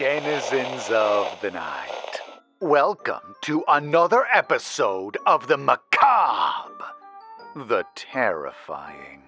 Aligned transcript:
denizens 0.00 0.88
of 0.88 1.38
the 1.42 1.50
night. 1.50 2.20
Welcome 2.58 3.34
to 3.42 3.62
another 3.68 4.24
episode 4.32 5.18
of 5.26 5.46
the 5.46 5.58
macabre, 5.58 6.86
the 7.54 7.84
terrifying. 7.94 9.24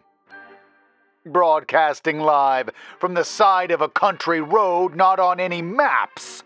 Broadcasting 1.27 2.21
live 2.21 2.71
from 2.99 3.13
the 3.13 3.23
side 3.23 3.71
of 3.71 3.83
a 3.83 3.89
country 3.91 4.41
road 4.41 4.97
not 4.97 5.21
on 5.21 5.41
any 5.41 5.61
maps, 5.61 6.43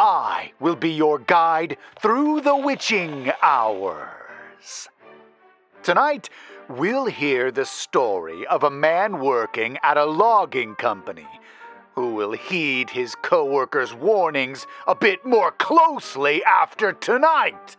I 0.00 0.50
will 0.58 0.74
be 0.74 0.90
your 0.90 1.20
guide 1.20 1.76
through 2.02 2.40
the 2.40 2.56
witching 2.56 3.30
hours. 3.40 4.88
Tonight, 5.84 6.28
we'll 6.68 7.06
hear 7.06 7.52
the 7.52 7.66
story 7.66 8.44
of 8.48 8.64
a 8.64 8.70
man 8.70 9.20
working 9.20 9.78
at 9.84 9.96
a 9.96 10.06
logging 10.06 10.74
company 10.74 11.28
who 11.94 12.14
will 12.14 12.32
heed 12.32 12.90
his 12.90 13.14
coworkers' 13.14 13.94
warnings 13.94 14.66
a 14.86 14.94
bit 14.94 15.24
more 15.24 15.52
closely 15.52 16.42
after 16.44 16.92
tonight. 16.92 17.76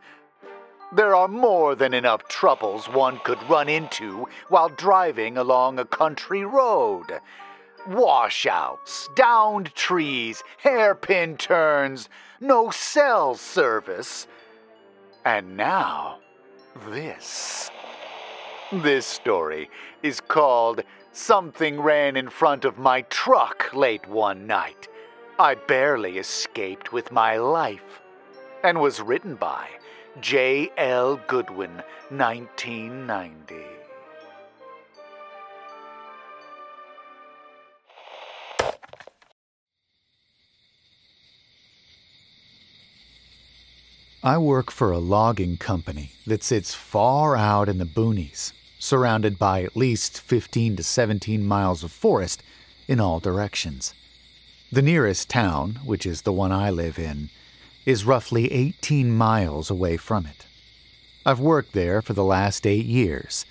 There 0.94 1.16
are 1.16 1.30
more 1.30 1.73
than 1.76 1.94
enough 1.94 2.27
troubles 2.27 2.88
one 2.89 3.20
could 3.23 3.41
run 3.50 3.70
into 3.70 4.27
while 4.50 4.67
driving 4.67 5.38
along 5.38 5.80
a 5.80 5.86
country 5.86 6.44
road. 6.44 7.20
Washouts, 7.88 9.09
downed 9.16 9.73
trees, 9.73 10.44
hairpin 10.58 11.38
turns, 11.38 12.09
no 12.41 12.72
cell 12.72 13.36
service. 13.36 14.28
And 15.23 15.55
now, 15.55 16.20
this. 16.89 17.72
This 18.72 19.05
story 19.05 19.70
is 20.03 20.20
called 20.20 20.84
Something 21.14 21.82
Ran 21.82 22.16
in 22.16 22.30
Front 22.30 22.64
of 22.64 22.78
My 22.78 23.02
Truck 23.02 23.74
Late 23.74 24.08
One 24.08 24.48
Night. 24.48 24.88
I 25.38 25.56
barely 25.56 26.18
escaped 26.18 26.94
with 26.94 27.12
my 27.12 27.36
life. 27.36 28.00
And 28.64 28.80
was 28.80 29.02
written 29.02 29.36
by 29.36 29.68
J. 30.22 30.72
L. 30.78 31.20
Goodwin, 31.28 31.84
1990. 32.09 33.56
I 44.23 44.38
work 44.38 44.72
for 44.72 44.92
a 44.92 45.00
logging 45.00 45.58
company 45.58 46.14
that 46.25 46.42
sits 46.42 46.73
far 46.73 47.36
out 47.36 47.68
in 47.68 47.80
the 47.80 47.86
boonies, 47.86 48.53
surrounded 48.82 49.38
by 49.38 49.62
at 49.62 49.78
least 49.78 50.20
15 50.20 50.76
to 50.76 50.84
17 50.84 51.46
miles 51.46 51.84
of 51.84 51.92
forest 51.92 52.42
in 52.88 53.00
all 53.00 53.20
directions. 53.20 53.94
The 54.72 54.82
nearest 54.82 55.30
town, 55.30 55.80
which 55.86 56.06
is 56.06 56.24
the 56.24 56.34
one 56.34 56.52
I 56.52 56.72
live 56.72 56.98
in, 56.98 57.30
is 57.86 58.06
roughly 58.06 58.52
18 58.52 59.12
miles 59.12 59.70
away 59.70 59.98
from 59.98 60.26
it. 60.26 60.48
I've 61.26 61.40
worked 61.40 61.74
there 61.74 62.02
for 62.02 62.14
the 62.14 62.24
last 62.24 62.66
eight 62.66 62.88
years, 62.88 63.46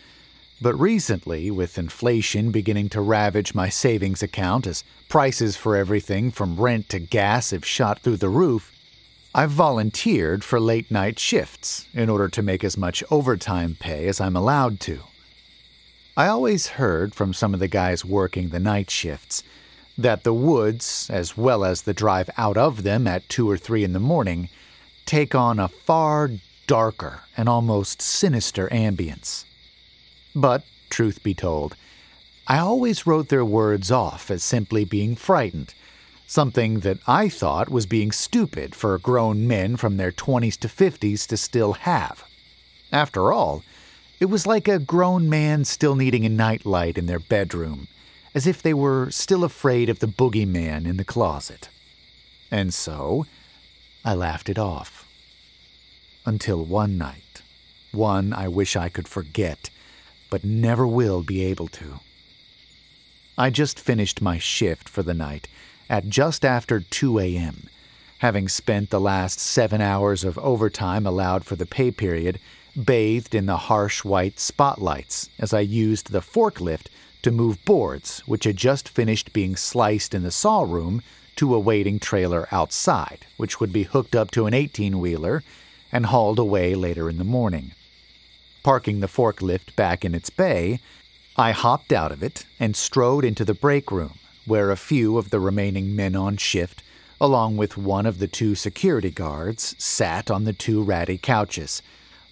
but 0.61 0.75
recently, 0.75 1.49
with 1.49 1.79
inflation 1.79 2.51
beginning 2.51 2.89
to 2.91 3.01
ravage 3.01 3.55
my 3.55 3.69
savings 3.69 4.25
account 4.25 4.67
as 4.67 4.83
prices 5.09 5.57
for 5.57 5.77
everything 5.77 6.33
from 6.33 6.61
rent 6.61 6.89
to 6.89 6.99
gas 6.99 7.53
have 7.53 7.65
shot 7.65 8.01
through 8.01 8.17
the 8.17 8.29
roof, 8.29 8.73
I've 9.33 9.53
volunteered 9.53 10.43
for 10.43 10.59
late 10.59 10.91
night 10.91 11.21
shifts 11.21 11.87
in 11.95 12.11
order 12.11 12.29
to 12.29 12.43
make 12.43 12.65
as 12.65 12.77
much 12.77 13.05
overtime 13.13 13.77
pay 13.79 14.09
as 14.09 14.21
I'm 14.21 14.35
allowed 14.35 14.81
to. 14.81 15.05
I 16.21 16.27
always 16.29 16.77
heard 16.77 17.15
from 17.15 17.33
some 17.33 17.55
of 17.55 17.61
the 17.61 17.67
guys 17.67 18.05
working 18.05 18.51
the 18.51 18.61
night 18.61 18.91
shifts 18.91 19.43
that 19.97 20.23
the 20.23 20.35
woods, 20.35 21.09
as 21.09 21.35
well 21.35 21.65
as 21.65 21.81
the 21.81 21.95
drive 21.95 22.29
out 22.37 22.59
of 22.59 22.83
them 22.83 23.07
at 23.07 23.27
2 23.31 23.49
or 23.49 23.57
3 23.57 23.85
in 23.85 23.95
the 23.95 24.01
morning, 24.01 24.51
take 25.07 25.35
on 25.35 25.59
a 25.59 25.69
far 25.69 26.29
darker 26.67 27.23
and 27.39 27.49
almost 27.49 28.03
sinister 28.03 28.69
ambience. 28.69 29.47
But, 30.37 30.63
truth 30.91 31.23
be 31.23 31.33
told, 31.33 31.75
I 32.47 32.59
always 32.59 33.07
wrote 33.07 33.31
their 33.31 33.43
words 33.43 33.91
off 33.91 34.31
as 34.31 34.45
simply 34.45 34.85
being 34.85 35.17
frightened 35.17 35.73
something 36.27 36.81
that 36.81 36.99
I 37.07 37.31
thought 37.31 37.71
was 37.71 37.87
being 37.87 38.13
stupid 38.13 38.75
for 38.75 38.99
grown 38.99 39.49
men 39.49 39.79
from 39.79 39.97
their 39.97 40.13
20s 40.13 40.59
to 40.59 40.69
50s 40.69 41.27
to 41.29 41.39
still 41.39 41.73
have. 41.73 42.25
After 42.93 43.33
all, 43.33 43.63
it 44.21 44.27
was 44.27 44.47
like 44.47 44.69
a 44.69 44.79
grown 44.79 45.31
man 45.31 45.65
still 45.65 45.97
needing 45.97 46.27
a 46.27 46.29
nightlight 46.29 46.99
in 46.99 47.07
their 47.07 47.19
bedroom, 47.19 47.89
as 48.35 48.47
if 48.47 48.61
they 48.61 48.75
were 48.75 49.11
still 49.11 49.43
afraid 49.43 49.89
of 49.89 50.01
the 50.01 50.07
boogeyman 50.07 50.87
in 50.87 50.99
the 50.99 51.05
closet. 51.05 51.71
And 52.51 52.75
so, 52.75 53.25
I 54.05 54.13
laughed 54.15 54.51
it 54.51 54.59
off. 54.59 55.07
Until 56.27 56.63
one 56.63 56.99
night, 56.99 57.43
one 57.93 58.35
I 58.35 58.47
wish 58.47 58.77
I 58.77 58.91
could 58.91 59.09
forget, 59.09 59.71
but 60.29 60.45
never 60.45 60.87
will 60.87 61.23
be 61.23 61.43
able 61.45 61.69
to. 61.69 62.01
I 63.39 63.49
just 63.49 63.81
finished 63.81 64.21
my 64.21 64.37
shift 64.37 64.87
for 64.87 65.03
the 65.03 65.15
night 65.15 65.49
at 65.89 66.11
just 66.11 66.45
after 66.45 66.79
2 66.79 67.19
a.m., 67.21 67.69
having 68.19 68.49
spent 68.49 68.91
the 68.91 69.01
last 69.01 69.41
seven 69.41 69.81
hours 69.81 70.25
of 70.25 70.39
overtime 70.39 71.07
allowed 71.07 71.47
for 71.47 71.57
the 71.57 71.65
pay 71.65 71.91
period 71.91 72.39
bathed 72.85 73.35
in 73.35 73.47
the 73.47 73.57
harsh 73.57 74.05
white 74.05 74.39
spotlights 74.39 75.29
as 75.39 75.53
I 75.53 75.61
used 75.61 76.11
the 76.11 76.21
forklift 76.21 76.87
to 77.23 77.31
move 77.31 77.65
boards 77.65 78.21
which 78.27 78.45
had 78.45 78.57
just 78.57 78.89
finished 78.89 79.33
being 79.33 79.57
sliced 79.57 80.15
in 80.15 80.23
the 80.23 80.31
saw 80.31 80.63
room 80.63 81.03
to 81.37 81.55
a 81.55 81.59
waiting 81.59 81.99
trailer 81.99 82.49
outside, 82.53 83.27
which 83.37 83.61
would 83.61 83.73
be 83.73 83.85
hooked 83.85 84.15
up 84.15 84.31
to 84.33 84.47
an 84.47 84.55
18 84.55 84.99
wheeler 84.99 85.43
and 85.93 86.07
hauled 86.07 86.39
away 86.39 86.75
later 86.75 87.09
in 87.09 87.19
the 87.19 87.25
morning. 87.25 87.73
Parking 88.63 89.01
the 89.01 89.09
forklift 89.09 89.75
back 89.75 90.05
in 90.05 90.15
its 90.15 90.31
bay, 90.31 90.81
I 91.37 91.53
hopped 91.53 91.93
out 91.93 92.13
of 92.13 92.23
it 92.23 92.45
and 92.59 92.77
strode 92.77 93.25
into 93.25 93.45
the 93.45 93.55
break 93.55 93.91
room 93.91 94.19
where 94.47 94.71
a 94.71 94.77
few 94.77 95.17
of 95.17 95.31
the 95.31 95.41
remaining 95.41 95.95
men 95.95 96.17
on 96.17 96.37
shift, 96.37 96.83
along 97.21 97.57
with 97.57 97.77
one 97.77 98.07
of 98.07 98.19
the 98.19 98.29
two 98.29 98.55
security 98.55 99.11
guards, 99.11 99.75
sat 99.79 100.31
on 100.31 100.45
the 100.45 100.53
two 100.53 100.83
ratty 100.83 101.19
couches, 101.19 101.83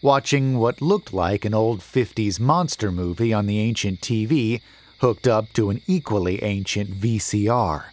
watching 0.01 0.59
what 0.59 0.81
looked 0.81 1.13
like 1.13 1.45
an 1.45 1.55
old 1.55 1.81
50s 1.81 2.39
monster 2.39 2.93
movie 2.93 3.33
on 3.33 3.47
the 3.47 3.59
ancient 3.59 4.01
TV 4.01 4.61
hooked 4.99 5.27
up 5.27 5.53
to 5.53 5.71
an 5.71 5.81
equally 5.87 6.43
ancient 6.43 6.91
VCR. 6.91 7.87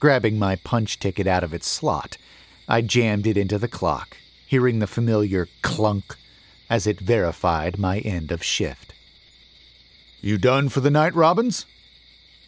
Grabbing 0.00 0.38
my 0.38 0.56
punch 0.56 0.98
ticket 0.98 1.26
out 1.26 1.44
of 1.44 1.54
its 1.54 1.66
slot, 1.66 2.16
I 2.68 2.80
jammed 2.80 3.26
it 3.26 3.36
into 3.36 3.58
the 3.58 3.68
clock, 3.68 4.16
hearing 4.46 4.78
the 4.78 4.86
familiar 4.86 5.48
clunk 5.62 6.16
as 6.68 6.86
it 6.86 6.98
verified 6.98 7.78
my 7.78 7.98
end 8.00 8.32
of 8.32 8.42
shift. 8.42 8.94
You 10.20 10.38
done 10.38 10.68
for 10.68 10.80
the 10.80 10.90
night, 10.90 11.14
Robbins? 11.14 11.66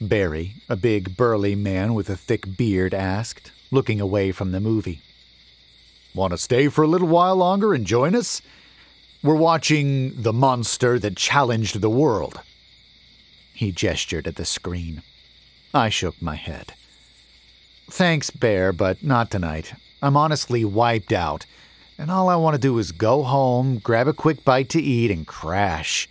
Barry, 0.00 0.54
a 0.68 0.76
big 0.76 1.16
burly 1.16 1.54
man 1.54 1.94
with 1.94 2.10
a 2.10 2.16
thick 2.16 2.56
beard, 2.56 2.94
asked, 2.94 3.52
looking 3.70 4.00
away 4.00 4.32
from 4.32 4.52
the 4.52 4.60
movie. 4.60 5.00
Want 6.14 6.32
to 6.32 6.38
stay 6.38 6.68
for 6.68 6.82
a 6.82 6.88
little 6.88 7.08
while 7.08 7.36
longer 7.36 7.74
and 7.74 7.86
join 7.86 8.14
us? 8.14 8.40
We're 9.26 9.34
watching 9.34 10.22
The 10.22 10.32
Monster 10.32 11.00
That 11.00 11.16
Challenged 11.16 11.80
the 11.80 11.90
World. 11.90 12.42
He 13.52 13.72
gestured 13.72 14.28
at 14.28 14.36
the 14.36 14.44
screen. 14.44 15.02
I 15.74 15.88
shook 15.88 16.22
my 16.22 16.36
head. 16.36 16.74
Thanks, 17.90 18.30
Bear, 18.30 18.72
but 18.72 19.02
not 19.02 19.32
tonight. 19.32 19.74
I'm 20.00 20.16
honestly 20.16 20.64
wiped 20.64 21.12
out, 21.12 21.44
and 21.98 22.08
all 22.08 22.28
I 22.28 22.36
want 22.36 22.54
to 22.54 22.60
do 22.60 22.78
is 22.78 22.92
go 22.92 23.24
home, 23.24 23.78
grab 23.78 24.06
a 24.06 24.12
quick 24.12 24.44
bite 24.44 24.68
to 24.68 24.80
eat, 24.80 25.10
and 25.10 25.26
crash. 25.26 26.08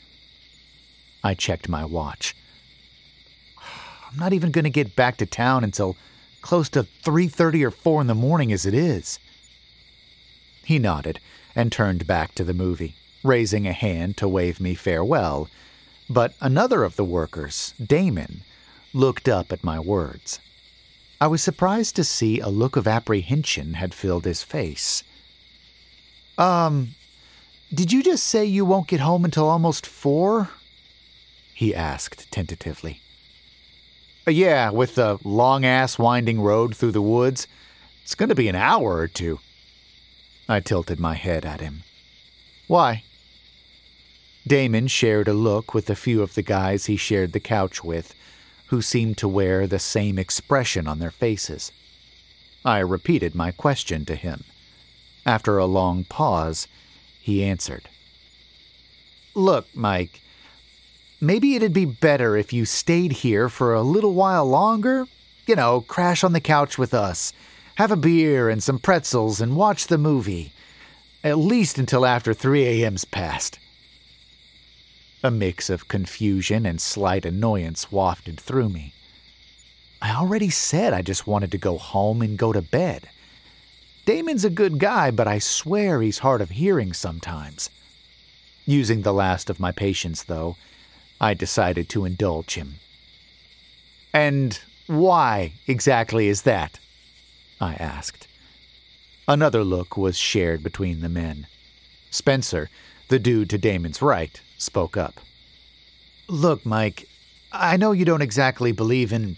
I 1.24 1.36
checked 1.36 1.70
my 1.70 1.86
watch. 1.86 2.36
I'm 4.12 4.20
not 4.20 4.34
even 4.34 4.52
going 4.52 4.66
to 4.66 4.70
get 4.70 4.98
back 4.98 5.16
to 5.20 5.26
town 5.26 5.64
until 5.64 5.96
close 6.42 6.68
to 6.68 6.84
3:30 7.06 7.64
or 7.64 7.72
4 7.72 8.02
in 8.02 8.08
the 8.08 8.14
morning 8.14 8.52
as 8.52 8.66
it 8.66 8.74
is. 8.74 9.20
He 10.66 10.80
nodded 10.80 11.22
and 11.56 11.72
turned 11.72 12.06
back 12.06 12.36
to 12.36 12.44
the 12.44 12.54
movie, 12.54 12.96
raising 13.26 13.68
a 13.68 13.74
hand 13.74 14.18
to 14.18 14.28
wave 14.28 14.60
me 14.60 14.76
farewell, 14.76 15.50
but 16.10 16.34
another 16.40 16.84
of 16.84 16.96
the 16.96 17.04
workers, 17.04 17.74
Damon, 17.84 18.42
looked 18.94 19.28
up 19.28 19.52
at 19.52 19.64
my 19.64 19.80
words. 19.80 20.40
I 21.20 21.28
was 21.28 21.42
surprised 21.42 21.96
to 21.96 22.04
see 22.04 22.40
a 22.40 22.50
look 22.50 22.76
of 22.76 22.88
apprehension 22.88 23.76
had 23.76 23.94
filled 23.94 24.26
his 24.26 24.44
face. 24.44 25.04
Um, 26.38 26.96
did 27.74 27.92
you 27.92 28.04
just 28.04 28.26
say 28.26 28.46
you 28.46 28.66
won't 28.66 28.88
get 28.88 29.00
home 29.00 29.26
until 29.26 29.50
almost 29.50 29.88
four? 29.88 30.50
He 31.54 31.74
asked 31.74 32.32
tentatively. 32.32 33.02
Uh, 34.28 34.32
yeah, 34.32 34.70
with 34.70 34.96
the 34.96 35.20
long 35.24 35.66
ass 35.66 35.98
winding 35.98 36.42
road 36.42 36.76
through 36.76 36.92
the 36.92 37.02
woods, 37.02 37.48
it's 38.04 38.16
going 38.16 38.30
to 38.30 38.36
be 38.36 38.48
an 38.48 38.56
hour 38.56 38.98
or 38.98 39.08
two. 39.08 39.40
I 40.48 40.60
tilted 40.60 41.00
my 41.00 41.16
head 41.16 41.46
at 41.46 41.62
him. 41.62 41.84
Why? 42.68 43.04
Damon 44.48 44.88
shared 44.88 45.28
a 45.28 45.34
look 45.34 45.74
with 45.74 45.90
a 45.90 45.96
few 45.96 46.22
of 46.22 46.36
the 46.36 46.44
guys 46.44 46.86
he 46.86 46.98
shared 46.98 47.34
the 47.34 47.40
couch 47.40 47.84
with, 47.84 48.14
who 48.68 48.82
seemed 48.82 49.18
to 49.18 49.28
wear 49.28 49.66
the 49.66 49.80
same 49.80 50.20
expression 50.20 50.88
on 50.88 51.00
their 51.00 51.12
faces. 51.12 51.72
I 52.64 52.80
repeated 52.80 53.34
my 53.34 53.52
question 53.52 54.06
to 54.06 54.16
him. 54.16 54.44
After 55.26 55.58
a 55.58 55.66
long 55.66 56.04
pause, 56.04 56.68
he 57.20 57.44
answered 57.44 57.90
Look, 59.34 59.68
Mike, 59.74 60.22
maybe 61.20 61.56
it'd 61.56 61.74
be 61.74 61.86
better 61.86 62.38
if 62.38 62.54
you 62.54 62.66
stayed 62.66 63.12
here 63.14 63.50
for 63.50 63.74
a 63.74 63.82
little 63.82 64.14
while 64.14 64.46
longer. 64.46 65.08
You 65.48 65.56
know, 65.56 65.82
crash 65.82 66.24
on 66.24 66.34
the 66.34 66.40
couch 66.40 66.78
with 66.78 66.94
us, 66.94 67.34
have 67.76 67.92
a 67.92 67.98
beer 67.98 68.50
and 68.50 68.62
some 68.62 68.80
pretzels, 68.80 69.42
and 69.42 69.56
watch 69.56 69.88
the 69.88 69.98
movie. 69.98 70.54
At 71.24 71.40
least 71.40 71.80
until 71.80 72.06
after 72.06 72.34
3 72.34 72.64
a.m.'s 72.66 73.06
passed. 73.06 73.60
A 75.26 75.32
mix 75.32 75.72
of 75.72 75.88
confusion 75.88 76.68
and 76.68 76.80
slight 76.80 77.26
annoyance 77.26 77.92
wafted 77.92 78.40
through 78.40 78.70
me. 78.70 78.94
I 80.00 80.14
already 80.14 80.52
said 80.52 80.94
I 80.94 81.02
just 81.02 81.26
wanted 81.26 81.52
to 81.54 81.58
go 81.58 81.80
home 81.80 82.22
and 82.22 82.38
go 82.38 82.54
to 82.54 82.62
bed. 82.62 83.10
Damon's 84.06 84.46
a 84.46 84.52
good 84.52 84.78
guy, 84.78 85.10
but 85.10 85.28
I 85.28 85.40
swear 85.40 86.04
he's 86.04 86.20
hard 86.20 86.42
of 86.42 86.52
hearing 86.52 86.94
sometimes. 86.94 87.72
Using 88.68 89.02
the 89.02 89.12
last 89.12 89.50
of 89.50 89.60
my 89.60 89.72
patience, 89.72 90.22
though, 90.22 90.58
I 91.20 91.34
decided 91.34 91.90
to 91.90 92.06
indulge 92.06 92.54
him. 92.54 92.76
And 94.14 94.60
why 94.86 95.54
exactly 95.66 96.28
is 96.28 96.44
that? 96.44 96.78
I 97.60 97.74
asked. 97.74 98.28
Another 99.28 99.64
look 99.64 99.98
was 99.98 100.20
shared 100.20 100.62
between 100.62 101.02
the 101.02 101.10
men. 101.10 101.48
Spencer, 102.12 102.70
the 103.08 103.18
dude 103.18 103.50
to 103.50 103.58
Damon's 103.58 104.04
right, 104.04 104.40
spoke 104.58 104.98
up. 104.98 105.20
Look, 106.28 106.66
Mike, 106.66 107.08
I 107.52 107.78
know 107.78 107.92
you 107.92 108.06
don't 108.06 108.22
exactly 108.22 108.72
believe 108.72 109.14
in, 109.14 109.38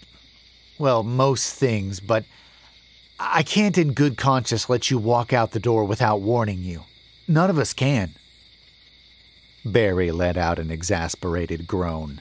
well, 0.78 1.02
most 1.02 1.54
things, 1.54 2.00
but 2.00 2.24
I 3.20 3.42
can't 3.42 3.76
in 3.76 3.92
good 3.92 4.16
conscience 4.16 4.68
let 4.68 4.90
you 4.90 4.98
walk 4.98 5.32
out 5.32 5.50
the 5.50 5.60
door 5.60 5.84
without 5.84 6.20
warning 6.20 6.62
you. 6.62 6.84
None 7.26 7.50
of 7.50 7.58
us 7.58 7.74
can. 7.74 8.14
Barry 9.64 10.10
let 10.10 10.36
out 10.36 10.58
an 10.58 10.70
exasperated 10.70 11.66
groan. 11.66 12.20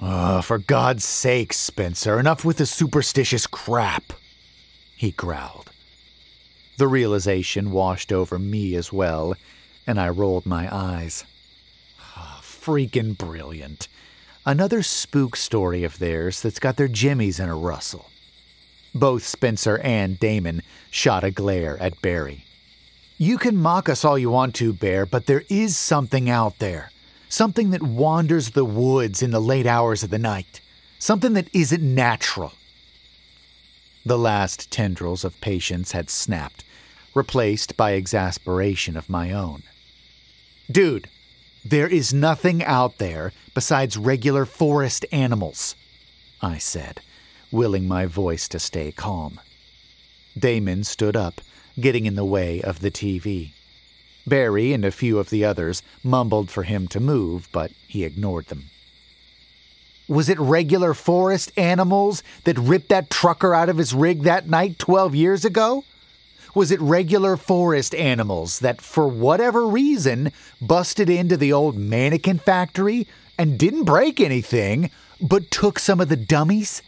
Oh, 0.00 0.42
for 0.42 0.58
God's 0.58 1.04
sake, 1.04 1.52
Spencer, 1.52 2.18
enough 2.20 2.44
with 2.44 2.58
the 2.58 2.66
superstitious 2.66 3.46
crap, 3.46 4.12
he 4.94 5.10
growled. 5.10 5.70
The 6.78 6.86
realization 6.86 7.70
washed 7.70 8.12
over 8.12 8.38
me 8.38 8.74
as 8.74 8.92
well, 8.92 9.34
and 9.86 9.98
I 9.98 10.08
rolled 10.10 10.44
my 10.44 10.74
eyes. 10.74 11.24
Freaking 12.66 13.16
brilliant. 13.16 13.86
Another 14.44 14.82
spook 14.82 15.36
story 15.36 15.84
of 15.84 16.00
theirs 16.00 16.42
that's 16.42 16.58
got 16.58 16.76
their 16.76 16.88
jimmies 16.88 17.38
in 17.38 17.48
a 17.48 17.54
rustle. 17.54 18.10
Both 18.92 19.22
Spencer 19.24 19.78
and 19.78 20.18
Damon 20.18 20.62
shot 20.90 21.22
a 21.22 21.30
glare 21.30 21.80
at 21.80 22.02
Barry. 22.02 22.44
You 23.18 23.38
can 23.38 23.56
mock 23.56 23.88
us 23.88 24.04
all 24.04 24.18
you 24.18 24.30
want 24.30 24.56
to, 24.56 24.72
Bear, 24.72 25.06
but 25.06 25.26
there 25.26 25.44
is 25.48 25.76
something 25.76 26.28
out 26.28 26.58
there. 26.58 26.90
Something 27.28 27.70
that 27.70 27.84
wanders 27.84 28.50
the 28.50 28.64
woods 28.64 29.22
in 29.22 29.30
the 29.30 29.40
late 29.40 29.68
hours 29.68 30.02
of 30.02 30.10
the 30.10 30.18
night. 30.18 30.60
Something 30.98 31.34
that 31.34 31.48
isn't 31.52 31.94
natural. 31.94 32.54
The 34.04 34.18
last 34.18 34.72
tendrils 34.72 35.22
of 35.22 35.40
patience 35.40 35.92
had 35.92 36.10
snapped, 36.10 36.64
replaced 37.14 37.76
by 37.76 37.92
exasperation 37.92 38.96
of 38.96 39.08
my 39.08 39.30
own. 39.30 39.62
Dude, 40.68 41.08
there 41.70 41.88
is 41.88 42.14
nothing 42.14 42.62
out 42.62 42.98
there 42.98 43.32
besides 43.54 43.96
regular 43.96 44.44
forest 44.44 45.04
animals, 45.10 45.74
I 46.40 46.58
said 46.58 47.00
willing 47.52 47.86
my 47.86 48.06
voice 48.06 48.48
to 48.48 48.58
stay 48.58 48.92
calm. 48.92 49.40
Damon 50.38 50.84
stood 50.84 51.16
up, 51.16 51.40
getting 51.78 52.06
in 52.06 52.14
the 52.14 52.24
way 52.24 52.60
of 52.60 52.80
the 52.80 52.90
TV. 52.90 53.52
Barry 54.26 54.72
and 54.72 54.84
a 54.84 54.90
few 54.90 55.18
of 55.18 55.30
the 55.30 55.44
others 55.44 55.82
mumbled 56.02 56.50
for 56.50 56.64
him 56.64 56.88
to 56.88 57.00
move, 57.00 57.48
but 57.52 57.70
he 57.86 58.04
ignored 58.04 58.46
them. 58.46 58.64
Was 60.08 60.28
it 60.28 60.38
regular 60.38 60.94
forest 60.94 61.52
animals 61.56 62.22
that 62.44 62.58
ripped 62.58 62.88
that 62.90 63.10
trucker 63.10 63.54
out 63.54 63.68
of 63.68 63.78
his 63.78 63.94
rig 63.94 64.22
that 64.22 64.48
night 64.48 64.78
12 64.78 65.14
years 65.14 65.44
ago? 65.44 65.84
Was 66.56 66.70
it 66.70 66.80
regular 66.80 67.36
forest 67.36 67.94
animals 67.94 68.60
that, 68.60 68.80
for 68.80 69.06
whatever 69.06 69.66
reason, 69.66 70.32
busted 70.58 71.10
into 71.10 71.36
the 71.36 71.52
old 71.52 71.76
mannequin 71.76 72.38
factory 72.38 73.06
and 73.36 73.58
didn't 73.58 73.84
break 73.84 74.20
anything, 74.20 74.90
but 75.20 75.50
took 75.50 75.78
some 75.78 76.00
of 76.00 76.08
the 76.08 76.16
dummies 76.16 76.80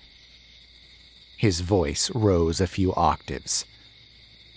his 1.37 1.61
voice 1.61 2.11
rose 2.15 2.63
a 2.63 2.67
few 2.67 2.95
octaves. 2.95 3.67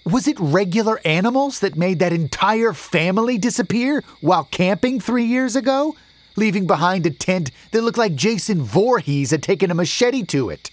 Was 0.05 0.29
it 0.29 0.39
regular 0.39 1.01
animals 1.03 1.59
that 1.59 1.75
made 1.75 1.99
that 1.99 2.13
entire 2.13 2.71
family 2.71 3.37
disappear 3.37 4.05
while 4.21 4.45
camping 4.49 5.01
three 5.01 5.25
years 5.25 5.57
ago? 5.57 5.93
Leaving 6.37 6.65
behind 6.65 7.05
a 7.05 7.11
tent 7.11 7.51
that 7.71 7.81
looked 7.83 7.97
like 7.97 8.15
Jason 8.15 8.61
Voorhees 8.63 9.31
had 9.31 9.43
taken 9.43 9.69
a 9.69 9.75
machete 9.75 10.23
to 10.23 10.49
it? 10.49 10.71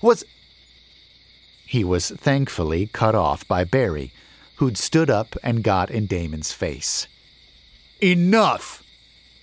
Was. 0.00 0.24
He 1.68 1.84
was 1.84 2.08
thankfully 2.08 2.88
cut 2.94 3.14
off 3.14 3.46
by 3.46 3.62
Barry, 3.62 4.10
who'd 4.56 4.78
stood 4.78 5.10
up 5.10 5.36
and 5.42 5.62
got 5.62 5.90
in 5.90 6.06
Damon's 6.06 6.50
face. 6.50 7.06
Enough! 8.02 8.82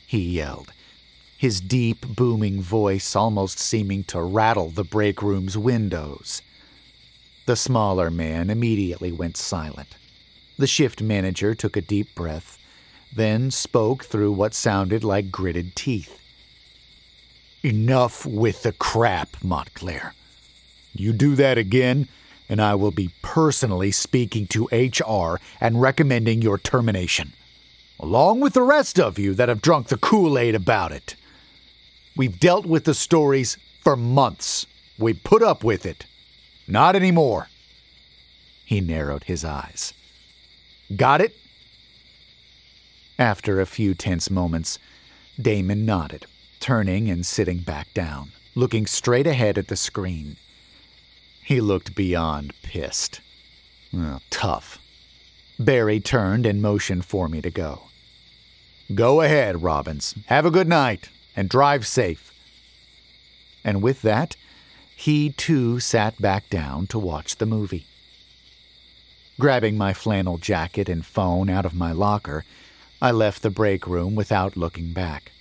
he 0.07 0.31
yelled, 0.31 0.73
his 1.37 1.61
deep, 1.61 2.03
booming 2.07 2.63
voice 2.63 3.15
almost 3.15 3.59
seeming 3.59 4.03
to 4.05 4.23
rattle 4.23 4.71
the 4.71 4.83
break 4.83 5.21
room's 5.21 5.55
windows. 5.55 6.41
The 7.45 7.55
smaller 7.55 8.09
man 8.09 8.49
immediately 8.49 9.11
went 9.11 9.37
silent. 9.37 9.95
The 10.57 10.65
shift 10.65 11.03
manager 11.03 11.53
took 11.53 11.77
a 11.77 11.81
deep 11.81 12.15
breath, 12.15 12.57
then 13.15 13.51
spoke 13.51 14.03
through 14.03 14.31
what 14.31 14.55
sounded 14.55 15.03
like 15.03 15.29
gritted 15.29 15.75
teeth. 15.75 16.19
Enough 17.61 18.25
with 18.25 18.63
the 18.63 18.71
crap, 18.71 19.43
Montclair. 19.43 20.15
You 20.95 21.11
do 21.11 21.35
that 21.35 21.57
again, 21.57 22.07
and 22.47 22.61
I 22.61 22.75
will 22.75 22.91
be 22.91 23.11
personally 23.21 23.91
speaking 23.91 24.47
to 24.47 24.69
HR 24.71 25.41
and 25.59 25.81
recommending 25.81 26.41
your 26.41 26.57
termination, 26.57 27.33
along 27.99 28.39
with 28.39 28.53
the 28.53 28.61
rest 28.61 28.99
of 28.99 29.19
you 29.19 29.33
that 29.33 29.49
have 29.49 29.61
drunk 29.61 29.87
the 29.87 29.97
Kool 29.97 30.39
Aid 30.39 30.55
about 30.55 30.91
it. 30.91 31.15
We've 32.15 32.39
dealt 32.39 32.65
with 32.65 32.85
the 32.85 32.93
stories 32.93 33.57
for 33.83 33.97
months. 33.97 34.65
We 34.97 35.13
put 35.13 35.43
up 35.43 35.63
with 35.65 35.85
it. 35.85 36.05
Not 36.67 36.95
anymore. 36.95 37.49
He 38.63 38.79
narrowed 38.79 39.25
his 39.25 39.43
eyes. 39.43 39.93
Got 40.95 41.19
it? 41.19 41.35
After 43.19 43.59
a 43.59 43.65
few 43.65 43.93
tense 43.93 44.29
moments, 44.29 44.79
Damon 45.39 45.85
nodded, 45.85 46.25
turning 46.59 47.09
and 47.09 47.25
sitting 47.25 47.59
back 47.59 47.93
down, 47.93 48.31
looking 48.55 48.85
straight 48.85 49.27
ahead 49.27 49.57
at 49.57 49.67
the 49.67 49.75
screen. 49.75 50.37
He 51.45 51.61
looked 51.61 51.93
beyond 51.93 52.53
pissed. 52.63 53.21
Tough. 54.31 54.79
Barry 55.59 55.99
turned 55.99 56.43
and 56.47 56.59
motioned 56.59 57.05
for 57.05 57.29
me 57.29 57.39
to 57.41 57.51
go. 57.51 57.83
Go 58.95 59.21
ahead, 59.21 59.61
Robbins. 59.61 60.15
Have 60.25 60.47
a 60.47 60.51
good 60.51 60.67
night 60.67 61.09
and 61.35 61.47
drive 61.47 61.85
safe. 61.85 62.33
And 63.63 63.83
with 63.83 64.01
that, 64.01 64.35
he 64.95 65.29
too 65.29 65.79
sat 65.79 66.19
back 66.19 66.49
down 66.49 66.87
to 66.87 66.97
watch 66.97 67.35
the 67.35 67.45
movie. 67.45 67.85
Grabbing 69.39 69.77
my 69.77 69.93
flannel 69.93 70.39
jacket 70.39 70.89
and 70.89 71.05
phone 71.05 71.47
out 71.47 71.65
of 71.65 71.75
my 71.75 71.91
locker, 71.91 72.43
I 72.99 73.11
left 73.11 73.43
the 73.43 73.51
break 73.51 73.85
room 73.85 74.15
without 74.15 74.57
looking 74.57 74.93
back. 74.93 75.31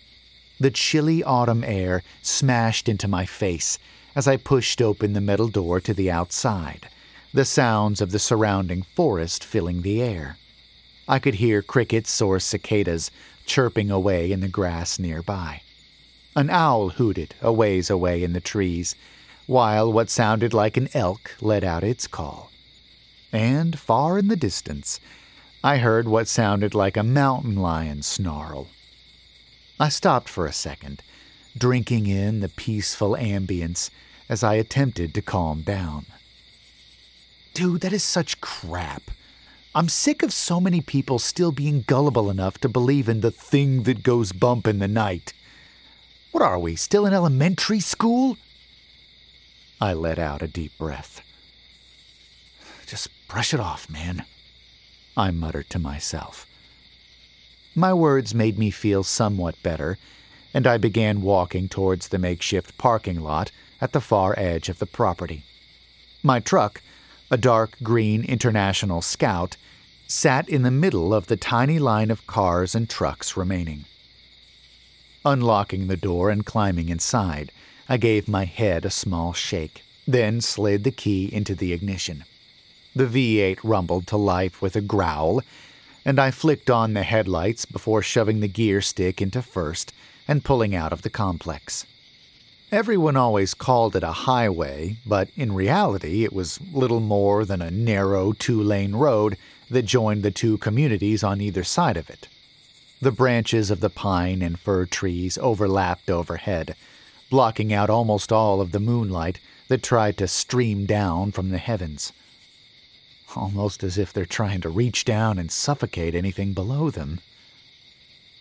The 0.61 0.71
chilly 0.71 1.25
autumn 1.25 1.65
air 1.65 2.03
smashed 2.21 2.91
into 2.91 3.09
my 3.09 3.25
face 3.25 3.79
as 4.15 4.29
I 4.29 4.37
pushed 4.37 4.81
open 4.81 5.13
the 5.13 5.21
metal 5.21 5.49
door 5.49 5.81
to 5.81 5.95
the 5.95 6.11
outside, 6.11 6.89
the 7.33 7.45
sounds 7.45 8.01
of 8.01 8.13
the 8.13 8.19
surrounding 8.19 8.83
forest 8.83 9.45
filling 9.45 9.83
the 9.83 10.01
air. 10.01 10.39
I 11.09 11.19
could 11.19 11.35
hear 11.35 11.63
crickets 11.63 12.23
or 12.23 12.39
cicadas 12.39 13.11
chirping 13.45 13.91
away 13.91 14.33
in 14.33 14.41
the 14.41 14.49
grass 14.49 14.99
nearby. 14.99 15.63
An 16.37 16.51
owl 16.51 16.91
hooted 16.91 17.35
a 17.43 17.53
ways 17.53 17.91
away 17.91 18.23
in 18.23 18.33
the 18.33 18.41
trees, 18.41 18.95
while 19.47 19.93
what 19.93 20.09
sounded 20.09 20.55
like 20.55 20.77
an 20.77 20.89
elk 20.95 21.37
let 21.41 21.63
out 21.63 21.85
its 21.85 22.07
call. 22.07 22.51
And 23.33 23.79
far 23.79 24.19
in 24.19 24.29
the 24.29 24.37
distance, 24.37 25.01
I 25.63 25.79
heard 25.79 26.09
what 26.09 26.29
sounded 26.29 26.75
like 26.75 26.97
a 26.97 27.03
mountain 27.03 27.57
lion 27.57 28.03
snarl. 28.03 28.69
I 29.79 29.89
stopped 29.89 30.29
for 30.29 30.47
a 30.47 30.53
second, 30.53 31.03
drinking 31.57 32.07
in 32.07 32.41
the 32.41 32.49
peaceful 32.49 33.11
ambience 33.11 33.91
as 34.29 34.43
I 34.43 34.55
attempted 34.55 35.15
to 35.15 35.23
calm 35.23 35.63
down. 35.63 36.07
Dude, 37.53 37.83
that 37.83 37.93
is 37.93 38.03
such 38.03 38.41
crap. 38.41 39.11
I'm 39.75 39.89
sick 39.89 40.23
of 40.23 40.33
so 40.33 40.61
many 40.61 40.81
people 40.81 41.19
still 41.19 41.53
being 41.53 41.83
gullible 41.87 42.31
enough 42.31 42.59
to 42.59 42.69
believe 42.69 43.09
in 43.09 43.21
the 43.21 43.31
thing 43.31 43.85
that 43.85 44.03
goes 44.03 44.33
bump 44.33 44.67
in 44.67 44.79
the 44.79 44.89
night. 44.89 45.33
What 46.33 46.43
are 46.43 46.59
we, 46.59 46.77
still 46.77 47.07
in 47.07 47.13
elementary 47.13 47.81
school? 47.81 48.37
I 49.81 49.93
let 49.93 50.19
out 50.19 50.43
a 50.43 50.49
deep 50.49 50.77
breath. 50.79 51.21
just 52.87 53.09
brush 53.29 53.53
it 53.53 53.61
off, 53.61 53.89
man. 53.91 54.25
I 55.17 55.31
muttered 55.31 55.71
to 55.71 55.79
myself. 55.79 56.47
My 57.75 57.93
words 57.93 58.35
made 58.35 58.59
me 58.59 58.71
feel 58.71 59.03
somewhat 59.03 59.61
better, 59.63 59.99
and 60.55 60.69
I 60.69 60.79
began 60.79 61.21
walking 61.21 61.69
towards 61.69 62.09
the 62.09 62.19
makeshift 62.19 62.79
parking 62.79 63.21
lot 63.21 63.51
at 63.81 63.93
the 63.93 64.01
far 64.01 64.35
edge 64.39 64.69
of 64.69 64.79
the 64.79 64.87
property. 64.87 65.43
My 66.23 66.39
truck, 66.39 66.81
a 67.31 67.37
dark 67.37 67.77
green 67.83 68.25
International 68.25 69.03
Scout, 69.03 69.57
sat 70.07 70.49
in 70.49 70.63
the 70.63 70.71
middle 70.71 71.13
of 71.13 71.27
the 71.27 71.37
tiny 71.37 71.81
line 71.81 72.11
of 72.11 72.27
cars 72.27 72.75
and 72.75 72.89
trucks 72.89 73.37
remaining. 73.37 73.85
Unlocking 75.25 75.89
the 75.89 75.97
door 75.97 76.31
and 76.31 76.47
climbing 76.47 76.89
inside, 76.89 77.51
I 77.89 77.97
gave 77.97 78.29
my 78.29 78.45
head 78.45 78.85
a 78.85 78.91
small 78.91 79.33
shake, 79.33 79.83
then 80.07 80.41
slid 80.41 80.85
the 80.85 80.91
key 80.91 81.33
into 81.33 81.55
the 81.55 81.73
ignition. 81.73 82.25
The 82.95 83.07
V8 83.07 83.59
rumbled 83.65 84.07
to 84.09 84.17
life 84.17 84.63
with 84.63 84.77
a 84.77 84.81
growl, 84.81 85.43
and 86.05 86.21
I 86.21 86.31
flicked 86.31 86.71
on 86.71 86.93
the 86.93 87.03
headlights 87.03 87.65
before 87.65 88.03
shoving 88.03 88.41
the 88.41 88.49
gear 88.49 88.81
stick 88.81 89.21
into 89.21 89.43
first 89.43 89.93
and 90.27 90.45
pulling 90.45 90.75
out 90.75 90.93
of 90.93 91.03
the 91.03 91.11
complex. 91.11 91.87
Everyone 92.73 93.17
always 93.17 93.55
called 93.55 93.95
it 93.95 94.03
a 94.03 94.13
highway, 94.13 94.97
but 95.07 95.29
in 95.37 95.53
reality, 95.53 96.25
it 96.25 96.33
was 96.33 96.61
little 96.73 97.01
more 97.01 97.45
than 97.45 97.63
a 97.63 97.71
narrow 97.71 98.33
two 98.33 98.61
lane 98.61 98.97
road 98.97 99.37
that 99.71 99.83
joined 99.83 100.23
the 100.23 100.31
two 100.31 100.59
communities 100.59 101.23
on 101.23 101.41
either 101.41 101.63
side 101.63 101.97
of 101.97 102.11
it. 102.11 102.29
The 103.01 103.13
branches 103.13 103.71
of 103.71 103.81
the 103.81 103.91
pine 103.91 104.43
and 104.43 104.59
fir 104.59 104.87
trees 104.87 105.39
overlapped 105.39 106.11
overhead, 106.11 106.75
blocking 107.31 107.73
out 107.73 107.91
almost 107.91 108.33
all 108.33 108.61
of 108.61 108.73
the 108.73 108.81
moonlight 108.81 109.41
that 109.69 109.83
tried 109.83 110.17
to 110.19 110.29
stream 110.29 110.87
down 110.87 111.33
from 111.33 111.51
the 111.51 111.59
heavens. 111.59 112.13
Almost 113.37 113.83
as 113.83 113.99
if 113.99 114.13
they're 114.13 114.25
trying 114.25 114.61
to 114.63 114.69
reach 114.69 115.05
down 115.05 115.39
and 115.39 115.51
suffocate 115.51 116.15
anything 116.15 116.53
below 116.53 116.91
them. 116.91 117.21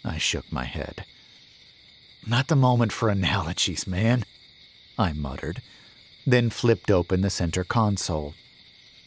I 0.06 0.18
shook 0.18 0.52
my 0.52 0.66
head. 0.66 1.06
Not 2.26 2.48
the 2.48 2.56
moment 2.56 2.94
for 2.94 3.10
analogies, 3.10 3.86
man, 3.86 4.24
I 4.98 5.12
muttered, 5.12 5.62
then 6.26 6.50
flipped 6.50 6.90
open 6.90 7.20
the 7.20 7.30
center 7.30 7.66
console. 7.66 8.34